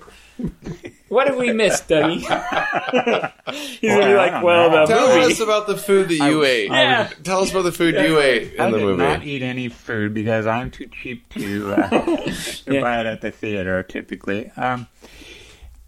What 1.09 1.27
have 1.27 1.35
we 1.37 1.51
missed, 1.51 1.87
Dougie? 1.87 2.19
He's 3.79 3.91
gonna 3.91 4.05
be 4.05 4.13
like, 4.13 4.43
well, 4.43 4.69
know. 4.69 4.85
the 4.85 4.93
Tell 4.93 5.07
movie. 5.19 5.31
us 5.33 5.39
about 5.39 5.65
the 5.67 5.77
food 5.77 6.09
that 6.09 6.15
you 6.29 6.43
ate. 6.43 6.69
Yeah. 6.69 7.09
Tell 7.23 7.39
us 7.41 7.49
about 7.51 7.63
the 7.63 7.71
food 7.71 7.95
you 7.95 8.19
ate 8.19 8.53
in 8.53 8.61
I 8.61 8.69
the 8.69 8.77
did 8.77 8.83
movie. 8.85 9.03
not 9.03 9.23
eat 9.23 9.41
any 9.41 9.69
food 9.69 10.13
because 10.13 10.45
I'm 10.45 10.69
too 10.69 10.87
cheap 10.87 11.27
to, 11.29 11.73
uh, 11.73 11.89
to 12.05 12.33
Yeah. 12.67 12.81
buy 12.81 12.99
it 12.99 13.05
at 13.07 13.21
the 13.21 13.31
theater 13.31 13.81
typically. 13.83 14.51
Um, 14.57 14.87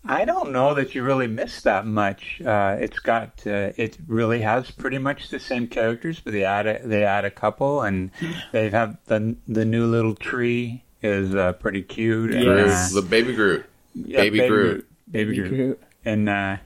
I 0.06 0.26
don't 0.26 0.52
know 0.52 0.74
that 0.74 0.96
you 0.96 1.04
really 1.04 1.28
miss 1.28 1.62
that 1.64 1.86
much. 1.86 2.42
Uh, 2.42 2.78
it's 2.80 2.98
got 3.00 3.44
uh, 3.46 3.74
it 3.76 3.98
really 4.08 4.42
has 4.42 4.72
pretty 4.72 4.98
much 4.98 5.30
the 5.30 5.40
same 5.40 5.68
characters, 5.68 6.22
but 6.22 6.32
they 6.34 6.46
add 6.46 6.66
a, 6.66 6.80
they 6.88 7.04
add 7.04 7.26
a 7.26 7.30
couple, 7.30 7.82
and 7.82 8.10
they 8.54 8.70
have 8.72 8.98
the 9.06 9.36
the 9.48 9.66
new 9.66 9.86
little 9.86 10.16
tree 10.16 10.86
is 11.02 11.36
uh, 11.36 11.54
pretty 11.54 11.82
cute. 11.82 12.34
and, 12.34 12.48
uh, 12.48 12.88
the 12.94 13.02
baby 13.02 13.34
Groot. 13.34 13.66
yeah, 13.94 14.18
Baby 14.22 14.48
Groot. 14.48 14.88
Baby 15.10 15.36
Groot. 15.38 15.82
And 16.06 16.30
uh, 16.30 16.58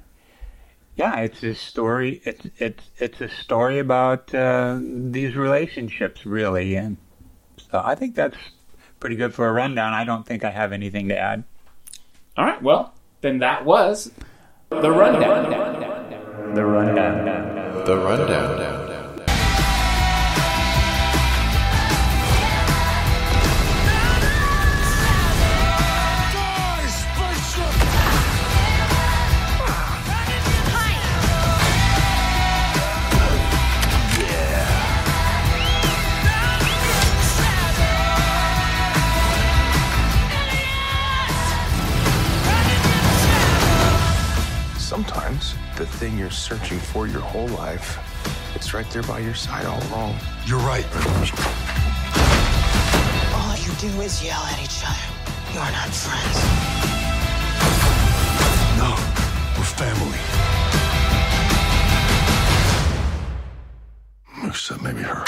yeah, 0.96 1.20
it's 1.20 1.42
a 1.44 1.56
story. 1.56 2.22
It's 2.24 2.46
it's 2.58 2.84
it's 2.98 3.22
a 3.22 3.30
story 3.30 3.80
about 3.80 4.34
uh, 4.34 4.80
these 4.82 5.36
relationships, 5.36 6.26
really. 6.26 6.76
And 6.76 6.98
so 7.70 7.82
I 7.84 7.96
think 7.96 8.16
that's 8.16 8.38
pretty 9.00 9.16
good 9.16 9.34
for 9.34 9.48
a 9.48 9.52
rundown. 9.52 9.94
I 9.94 10.04
don't 10.04 10.26
think 10.26 10.44
I 10.44 10.52
have 10.52 10.72
anything 10.72 11.10
to 11.10 11.18
add. 11.18 11.44
All 12.38 12.46
right, 12.46 12.62
well, 12.62 12.94
then 13.22 13.40
that 13.40 13.66
was 13.66 14.12
the 14.70 14.92
rundown. 14.92 15.50
The 16.56 16.66
rundown. 16.66 17.86
The 17.86 17.98
rundown. 17.98 18.54
Sometimes 18.58 18.83
searching 46.44 46.78
for 46.78 47.08
your 47.08 47.22
whole 47.22 47.48
life, 47.48 47.98
it's 48.54 48.74
right 48.74 48.90
there 48.90 49.04
by 49.04 49.20
your 49.20 49.34
side 49.34 49.66
all 49.66 49.82
along. 49.88 50.14
You're 50.46 50.60
right. 50.60 50.86
All 53.34 53.56
you 53.56 53.72
do 53.80 54.02
is 54.02 54.22
yell 54.22 54.44
at 54.52 54.60
each 54.62 54.84
other. 54.84 55.08
You're 55.54 55.64
not 55.64 55.88
friends. 55.88 56.38
No, 58.78 58.92
we're 59.56 59.64
family. 59.64 60.20
Except 64.50 64.82
maybe 64.82 65.02
her. 65.02 65.24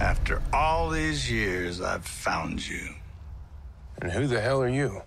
After 0.00 0.40
all 0.52 0.88
these 0.88 1.28
years, 1.28 1.80
I've 1.80 2.04
found 2.04 2.66
you. 2.66 2.94
And 4.00 4.12
who 4.12 4.28
the 4.28 4.40
hell 4.40 4.62
are 4.62 4.68
you? 4.68 5.02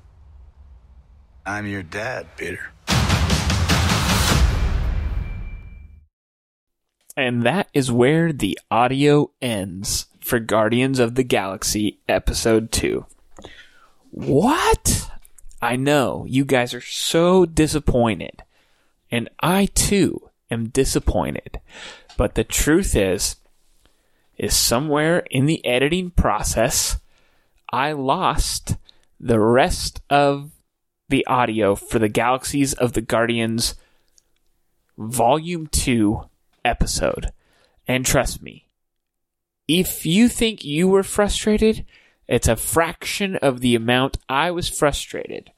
I'm 1.45 1.65
your 1.65 1.81
dad, 1.81 2.27
Peter. 2.35 2.71
And 7.15 7.43
that 7.43 7.69
is 7.73 7.91
where 7.91 8.33
the 8.33 8.59
audio 8.69 9.31
ends 9.41 10.07
for 10.19 10.39
Guardians 10.39 10.99
of 10.99 11.15
the 11.15 11.23
Galaxy 11.23 11.99
Episode 12.09 12.71
2. 12.71 13.05
What? 14.11 15.09
I 15.61 15.77
know, 15.77 16.25
you 16.27 16.43
guys 16.43 16.73
are 16.73 16.81
so 16.81 17.45
disappointed. 17.45 18.43
And 19.09 19.29
I 19.39 19.67
too 19.67 20.29
am 20.49 20.67
disappointed. 20.69 21.61
But 22.17 22.35
the 22.35 22.43
truth 22.43 22.95
is, 22.95 23.37
is 24.37 24.55
somewhere 24.55 25.19
in 25.31 25.45
the 25.45 25.65
editing 25.65 26.09
process, 26.11 26.97
I 27.71 27.93
lost 27.93 28.75
the 29.21 29.39
rest 29.39 30.01
of 30.09 30.51
the 31.07 31.25
audio 31.27 31.75
for 31.75 31.99
the 31.99 32.09
Galaxies 32.09 32.73
of 32.73 32.93
the 32.93 33.01
Guardians 33.01 33.75
Volume 34.97 35.67
2 35.67 36.23
episode. 36.65 37.31
And 37.87 38.03
trust 38.03 38.41
me, 38.41 38.67
if 39.67 40.07
you 40.07 40.27
think 40.27 40.65
you 40.65 40.87
were 40.87 41.03
frustrated, 41.03 41.85
it's 42.27 42.47
a 42.47 42.55
fraction 42.55 43.35
of 43.37 43.61
the 43.61 43.75
amount 43.75 44.17
I 44.27 44.49
was 44.49 44.67
frustrated. 44.67 45.51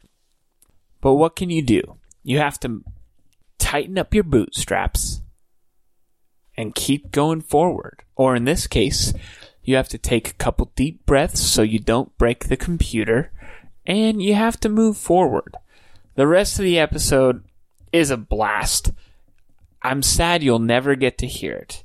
But 1.00 1.14
what 1.14 1.38
can 1.38 1.50
you 1.50 1.62
do? 1.62 1.98
You 2.22 2.40
have 2.40 2.60
to 2.62 2.84
tighten 3.60 3.98
up 3.98 4.14
your 4.14 4.24
bootstraps 4.26 5.22
and 6.58 6.76
keep 6.76 7.12
going 7.12 7.42
forward. 7.42 8.04
Or 8.16 8.36
in 8.36 8.44
this 8.44 8.68
case, 8.68 9.14
you 9.64 9.76
have 9.76 9.90
to 9.90 9.98
take 9.98 10.30
a 10.30 10.34
couple 10.34 10.72
deep 10.76 11.06
breaths 11.06 11.42
so 11.42 11.62
you 11.62 11.80
don't 11.80 12.18
break 12.18 12.46
the 12.46 12.58
computer, 12.58 13.32
and 13.86 14.22
you 14.22 14.36
have 14.36 14.60
to 14.62 14.70
move 14.70 14.98
forward. 14.98 15.58
The 16.16 16.28
rest 16.28 16.60
of 16.60 16.64
the 16.64 16.80
episode 16.80 17.44
is 17.92 18.12
a 18.12 18.18
blast. 18.18 18.92
I'm 19.82 20.02
sad 20.02 20.44
you'll 20.44 20.60
never 20.60 20.96
get 20.96 21.18
to 21.20 21.28
hear 21.28 21.54
it. 21.54 21.84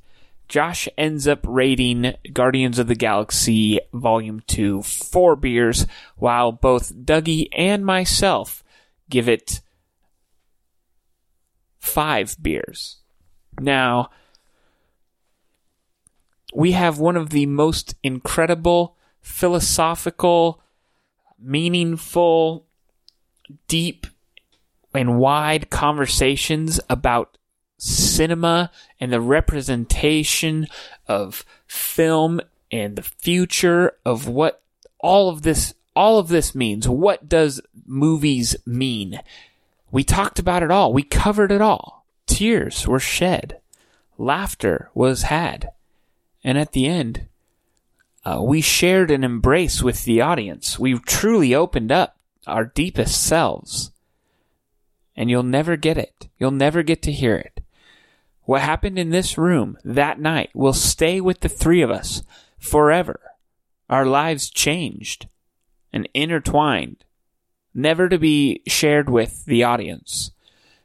Josh 0.49 0.89
ends 0.97 1.29
up 1.29 1.41
rating 1.43 2.15
Guardians 2.33 2.79
of 2.79 2.87
the 2.87 2.95
Galaxy 2.95 3.81
Volume 3.93 4.41
2 4.47 4.83
four 4.83 5.37
beers, 5.37 5.87
while 6.17 6.53
both 6.53 6.95
Dougie 6.95 7.49
and 7.53 7.85
myself 7.85 8.65
give 9.11 9.29
it 9.29 9.61
five 11.79 12.37
beers. 12.41 12.97
Now, 13.61 14.11
we 16.55 16.73
have 16.73 16.99
one 16.99 17.17
of 17.17 17.31
the 17.31 17.47
most 17.47 17.95
incredible, 18.03 18.97
philosophical, 19.21 20.61
meaningful, 21.39 22.67
deep 23.67 24.07
and 24.95 25.19
wide 25.19 25.71
conversations 25.71 26.81
about 26.89 27.37
cinema 27.79 28.71
and 28.99 29.13
the 29.13 29.21
representation 29.21 30.67
of 31.07 31.45
film 31.67 32.41
and 32.73 32.97
the 32.97 33.03
future 33.03 33.93
of 34.05 34.27
what 34.27 34.63
all 34.99 35.29
of 35.29 35.43
this 35.43 35.75
all 35.95 36.19
of 36.19 36.29
this 36.29 36.55
means. 36.55 36.89
What 36.89 37.29
does 37.29 37.61
movies 37.87 38.57
mean? 38.65 39.21
We 39.91 40.05
talked 40.05 40.39
about 40.39 40.63
it 40.63 40.71
all. 40.71 40.93
We 40.93 41.03
covered 41.03 41.51
it 41.51 41.61
all. 41.61 42.07
Tears 42.27 42.87
were 42.87 43.01
shed. 43.01 43.61
Laughter 44.17 44.91
was 44.95 45.23
had. 45.23 45.71
And 46.45 46.59
at 46.59 46.73
the 46.73 46.87
end, 46.87 47.27
uh, 48.25 48.41
we 48.43 48.61
shared 48.61 49.11
an 49.11 49.25
embrace 49.25 49.83
with 49.83 50.05
the 50.05 50.21
audience. 50.21 50.79
We 50.79 50.99
truly 50.99 51.55
opened 51.55 51.93
up 51.93 52.17
our 52.47 52.65
deepest 52.65 53.23
selves. 53.23 53.91
And 55.17 55.31
you'll 55.31 55.43
never 55.43 55.77
get 55.77 55.99
it. 55.99 56.29
You'll 56.39 56.51
never 56.51 56.83
get 56.83 57.03
to 57.03 57.13
hear 57.13 57.37
it. 57.37 57.61
What 58.43 58.63
happened 58.63 58.99
in 58.99 59.11
this 59.11 59.37
room 59.37 59.77
that 59.85 60.21
night 60.21 60.51
will 60.55 60.73
stay 60.73 61.21
with 61.21 61.41
the 61.41 61.49
three 61.49 61.83
of 61.83 61.91
us 61.91 62.23
forever. 62.59 63.21
Our 63.91 64.07
lives 64.07 64.49
changed 64.49 65.27
and 65.93 66.09
intertwined, 66.15 67.05
never 67.75 68.09
to 68.09 68.19
be 68.19 68.63
shared 68.67 69.11
with 69.11 69.45
the 69.45 69.65
audience. 69.65 70.31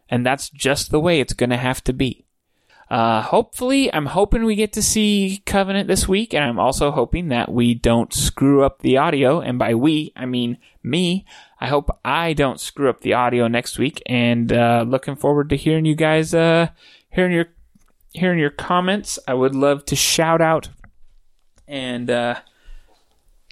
And 0.09 0.25
that's 0.25 0.49
just 0.49 0.91
the 0.91 0.99
way 0.99 1.19
it's 1.19 1.33
going 1.33 1.49
to 1.49 1.57
have 1.57 1.83
to 1.85 1.93
be. 1.93 2.25
Uh, 2.93 3.23
hopefully, 3.23 3.91
I'm 3.91 4.05
hoping 4.05 4.43
we 4.43 4.53
get 4.53 4.73
to 4.73 4.83
see 4.83 5.41
Covenant 5.47 5.87
this 5.87 6.07
week, 6.07 6.31
and 6.35 6.43
I'm 6.43 6.59
also 6.59 6.91
hoping 6.91 7.29
that 7.29 7.51
we 7.51 7.73
don't 7.73 8.13
screw 8.13 8.63
up 8.63 8.83
the 8.83 8.97
audio. 8.97 9.41
And 9.41 9.57
by 9.57 9.73
we, 9.73 10.13
I 10.15 10.27
mean 10.27 10.59
me. 10.83 11.25
I 11.59 11.69
hope 11.69 11.89
I 12.05 12.33
don't 12.33 12.59
screw 12.59 12.91
up 12.91 13.01
the 13.01 13.13
audio 13.13 13.47
next 13.47 13.79
week, 13.79 14.03
and 14.05 14.53
uh, 14.53 14.85
looking 14.87 15.15
forward 15.15 15.49
to 15.49 15.55
hearing 15.55 15.85
you 15.85 15.95
guys, 15.95 16.35
uh, 16.35 16.67
hearing 17.09 17.31
your, 17.31 17.47
hearing 18.11 18.37
your 18.37 18.51
comments. 18.51 19.17
I 19.27 19.33
would 19.33 19.55
love 19.55 19.85
to 19.85 19.95
shout 19.95 20.39
out 20.39 20.69
and 21.67 22.11
uh, 22.11 22.35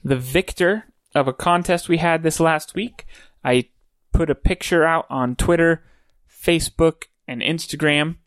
the 0.04 0.17
victor 0.17 0.86
of 1.15 1.27
a 1.27 1.34
contest 1.34 1.89
we 1.89 1.97
had 1.97 2.21
this 2.21 2.39
last 2.39 2.75
week. 2.75 3.08
I 3.43 3.69
put 4.13 4.30
a 4.30 4.36
picture 4.36 4.86
out 4.86 5.08
on 5.10 5.36
Twitter, 5.36 5.84
Facebook, 6.30 7.06
and 7.27 7.41
Instagram. 7.41 8.17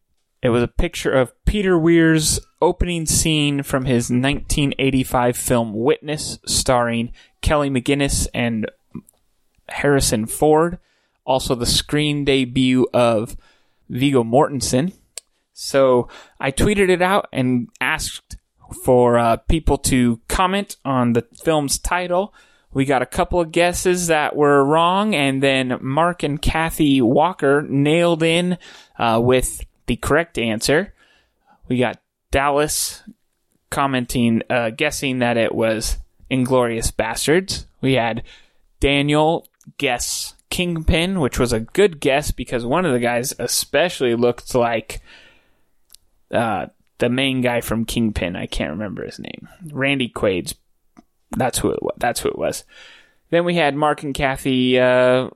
It 0.44 0.50
was 0.50 0.62
a 0.62 0.68
picture 0.68 1.10
of 1.10 1.32
Peter 1.46 1.78
Weir's 1.78 2.38
opening 2.60 3.06
scene 3.06 3.62
from 3.62 3.86
his 3.86 4.10
1985 4.10 5.38
film 5.38 5.72
Witness, 5.72 6.38
starring 6.44 7.14
Kelly 7.40 7.70
McGillis 7.70 8.28
and 8.34 8.70
Harrison 9.70 10.26
Ford. 10.26 10.78
Also, 11.24 11.54
the 11.54 11.64
screen 11.64 12.26
debut 12.26 12.86
of 12.92 13.38
Viggo 13.88 14.22
Mortensen. 14.22 14.92
So 15.54 16.08
I 16.38 16.52
tweeted 16.52 16.90
it 16.90 17.00
out 17.00 17.26
and 17.32 17.68
asked 17.80 18.36
for 18.84 19.16
uh, 19.16 19.38
people 19.38 19.78
to 19.78 20.20
comment 20.28 20.76
on 20.84 21.14
the 21.14 21.26
film's 21.42 21.78
title. 21.78 22.34
We 22.70 22.84
got 22.84 23.00
a 23.00 23.06
couple 23.06 23.40
of 23.40 23.50
guesses 23.50 24.08
that 24.08 24.36
were 24.36 24.62
wrong, 24.62 25.14
and 25.14 25.42
then 25.42 25.78
Mark 25.80 26.22
and 26.22 26.42
Kathy 26.42 27.00
Walker 27.00 27.62
nailed 27.62 28.22
in 28.22 28.58
uh, 28.98 29.22
with 29.24 29.64
the 29.86 29.96
correct 29.96 30.38
answer. 30.38 30.94
We 31.68 31.78
got 31.78 32.00
Dallas 32.30 33.02
commenting, 33.70 34.42
uh, 34.50 34.70
guessing 34.70 35.18
that 35.20 35.36
it 35.36 35.54
was 35.54 35.98
Inglorious 36.30 36.90
Bastards. 36.90 37.66
We 37.80 37.94
had 37.94 38.22
Daniel 38.80 39.48
guess 39.78 40.34
Kingpin, 40.50 41.20
which 41.20 41.38
was 41.38 41.52
a 41.52 41.60
good 41.60 42.00
guess 42.00 42.30
because 42.30 42.64
one 42.64 42.84
of 42.84 42.92
the 42.92 43.00
guys 43.00 43.34
especially 43.38 44.14
looked 44.14 44.54
like 44.54 45.00
uh, 46.30 46.66
the 46.98 47.08
main 47.08 47.40
guy 47.40 47.60
from 47.60 47.84
Kingpin. 47.84 48.36
I 48.36 48.46
can't 48.46 48.70
remember 48.70 49.04
his 49.04 49.18
name. 49.18 49.48
Randy 49.72 50.08
Quaid's. 50.08 50.54
That's 51.36 51.58
who 51.58 51.70
it 51.70 51.82
was. 51.82 51.94
That's 51.98 52.20
who 52.20 52.28
it 52.28 52.38
was. 52.38 52.64
Then 53.30 53.44
we 53.44 53.56
had 53.56 53.74
Mark 53.74 54.02
and 54.02 54.14
Kathy. 54.14 54.78
Uh, 54.78 55.30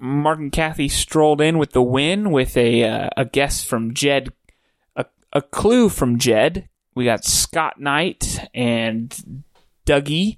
Mark 0.00 0.38
and 0.38 0.52
Kathy 0.52 0.88
strolled 0.88 1.40
in 1.40 1.58
with 1.58 1.72
the 1.72 1.82
win 1.82 2.30
with 2.30 2.56
a 2.56 2.84
uh, 2.84 3.10
a 3.16 3.24
guess 3.24 3.62
from 3.62 3.94
Jed, 3.94 4.32
a, 4.96 5.04
a 5.32 5.42
clue 5.42 5.88
from 5.88 6.18
Jed. 6.18 6.68
We 6.94 7.04
got 7.04 7.24
Scott 7.24 7.80
Knight 7.80 8.48
and 8.54 9.44
Dougie 9.86 10.36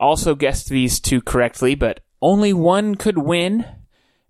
also 0.00 0.34
guessed 0.34 0.68
these 0.68 0.98
two 0.98 1.20
correctly, 1.20 1.74
but 1.74 2.00
only 2.22 2.52
one 2.52 2.94
could 2.94 3.18
win, 3.18 3.64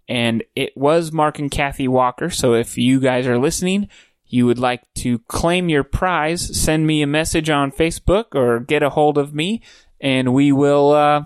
and 0.09 0.43
it 0.57 0.77
was 0.77 1.13
Mark 1.13 1.39
and 1.39 1.51
Kathy 1.51 1.89
Walker. 1.89 2.29
So 2.29 2.55
if 2.55 2.77
you 2.77 3.01
guys 3.01 3.27
are 3.27 3.39
listening, 3.39 3.89
you 4.27 4.47
would 4.47 4.59
like 4.59 4.83
to 4.97 5.21
claim 5.21 5.69
your 5.69 5.85
prize, 5.85 6.61
send 6.61 6.87
me 6.87 7.03
a 7.03 7.07
message 7.07 7.51
on 7.51 7.73
Facebook 7.73 8.35
or 8.35 8.61
get 8.61 8.83
a 8.83 8.91
hold 8.91 9.17
of 9.17 9.35
me, 9.35 9.63
and 10.01 10.35
we 10.35 10.53
will 10.53 10.91
uh, 10.91 11.25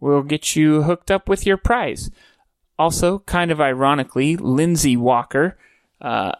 we'll 0.00 0.22
get 0.22 0.56
you 0.56 0.82
hooked 0.82 1.10
up 1.10 1.28
with 1.28 1.46
your 1.46 1.56
prize. 1.56 2.10
Also, 2.78 3.20
kind 3.20 3.50
of 3.50 3.60
ironically, 3.60 4.36
Lindsay 4.36 4.96
Walker, 4.96 5.58
uh, 6.00 6.32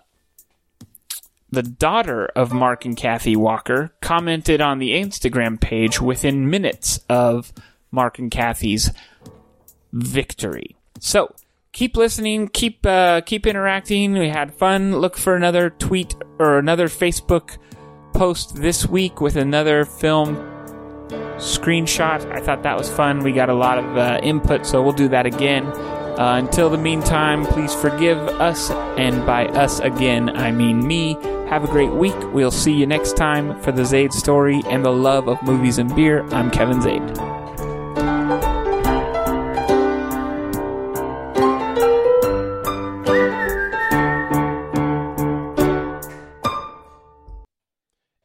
the 1.50 1.62
daughter 1.62 2.26
of 2.34 2.52
Mark 2.52 2.84
and 2.84 2.96
Kathy 2.96 3.36
Walker, 3.36 3.92
commented 4.00 4.60
on 4.60 4.78
the 4.78 4.92
Instagram 4.92 5.60
page 5.60 6.00
within 6.00 6.48
minutes 6.48 7.00
of 7.08 7.52
Mark 7.90 8.18
and 8.18 8.30
Kathy's 8.30 8.90
victory. 9.92 10.76
So 10.98 11.34
keep 11.72 11.96
listening, 11.96 12.48
keep 12.48 12.86
uh, 12.86 13.20
keep 13.22 13.46
interacting. 13.46 14.14
We 14.14 14.28
had 14.28 14.54
fun. 14.54 14.96
Look 14.96 15.16
for 15.16 15.36
another 15.36 15.70
tweet 15.70 16.14
or 16.38 16.58
another 16.58 16.88
Facebook 16.88 17.58
post 18.14 18.56
this 18.56 18.86
week 18.86 19.20
with 19.20 19.36
another 19.36 19.84
film 19.84 20.36
screenshot. 21.40 22.30
I 22.30 22.40
thought 22.40 22.62
that 22.62 22.76
was 22.76 22.88
fun. 22.90 23.20
We 23.20 23.32
got 23.32 23.48
a 23.48 23.54
lot 23.54 23.78
of 23.78 23.96
uh, 23.96 24.20
input, 24.22 24.66
so 24.66 24.82
we'll 24.82 24.92
do 24.92 25.08
that 25.08 25.26
again. 25.26 25.66
Uh, 25.66 26.36
until 26.36 26.68
the 26.68 26.76
meantime, 26.76 27.46
please 27.46 27.74
forgive 27.74 28.18
us, 28.18 28.70
and 28.70 29.24
by 29.26 29.46
us 29.46 29.80
again, 29.80 30.28
I 30.36 30.50
mean 30.52 30.86
me. 30.86 31.14
Have 31.48 31.64
a 31.64 31.68
great 31.68 31.92
week. 31.92 32.14
We'll 32.32 32.50
see 32.50 32.72
you 32.72 32.86
next 32.86 33.16
time 33.16 33.60
for 33.62 33.72
the 33.72 33.84
Zaid 33.84 34.12
story 34.12 34.60
and 34.66 34.84
the 34.84 34.92
love 34.92 35.28
of 35.28 35.42
movies 35.42 35.78
and 35.78 35.94
beer. 35.96 36.24
I'm 36.28 36.50
Kevin 36.50 36.80
Zaid. 36.82 37.02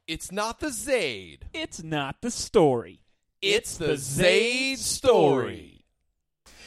It's 0.08 0.32
not 0.32 0.60
the 0.60 0.72
Zaid. 0.72 1.46
It's 1.54 1.82
not 1.82 2.22
the 2.22 2.32
story. 2.32 3.05
It's 3.42 3.78
the 3.78 3.98
Zaid 3.98 4.80
story. 4.80 5.86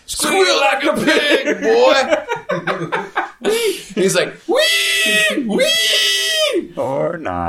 Squeal 0.07 0.61
like 0.61 0.85
a 0.85 0.95
pig, 0.95 1.61
boy. 1.63 3.51
He's 3.95 4.15
like, 4.15 4.35
wee, 4.49 5.45
wee. 5.47 6.73
Or 6.77 7.19
not. 7.19 7.47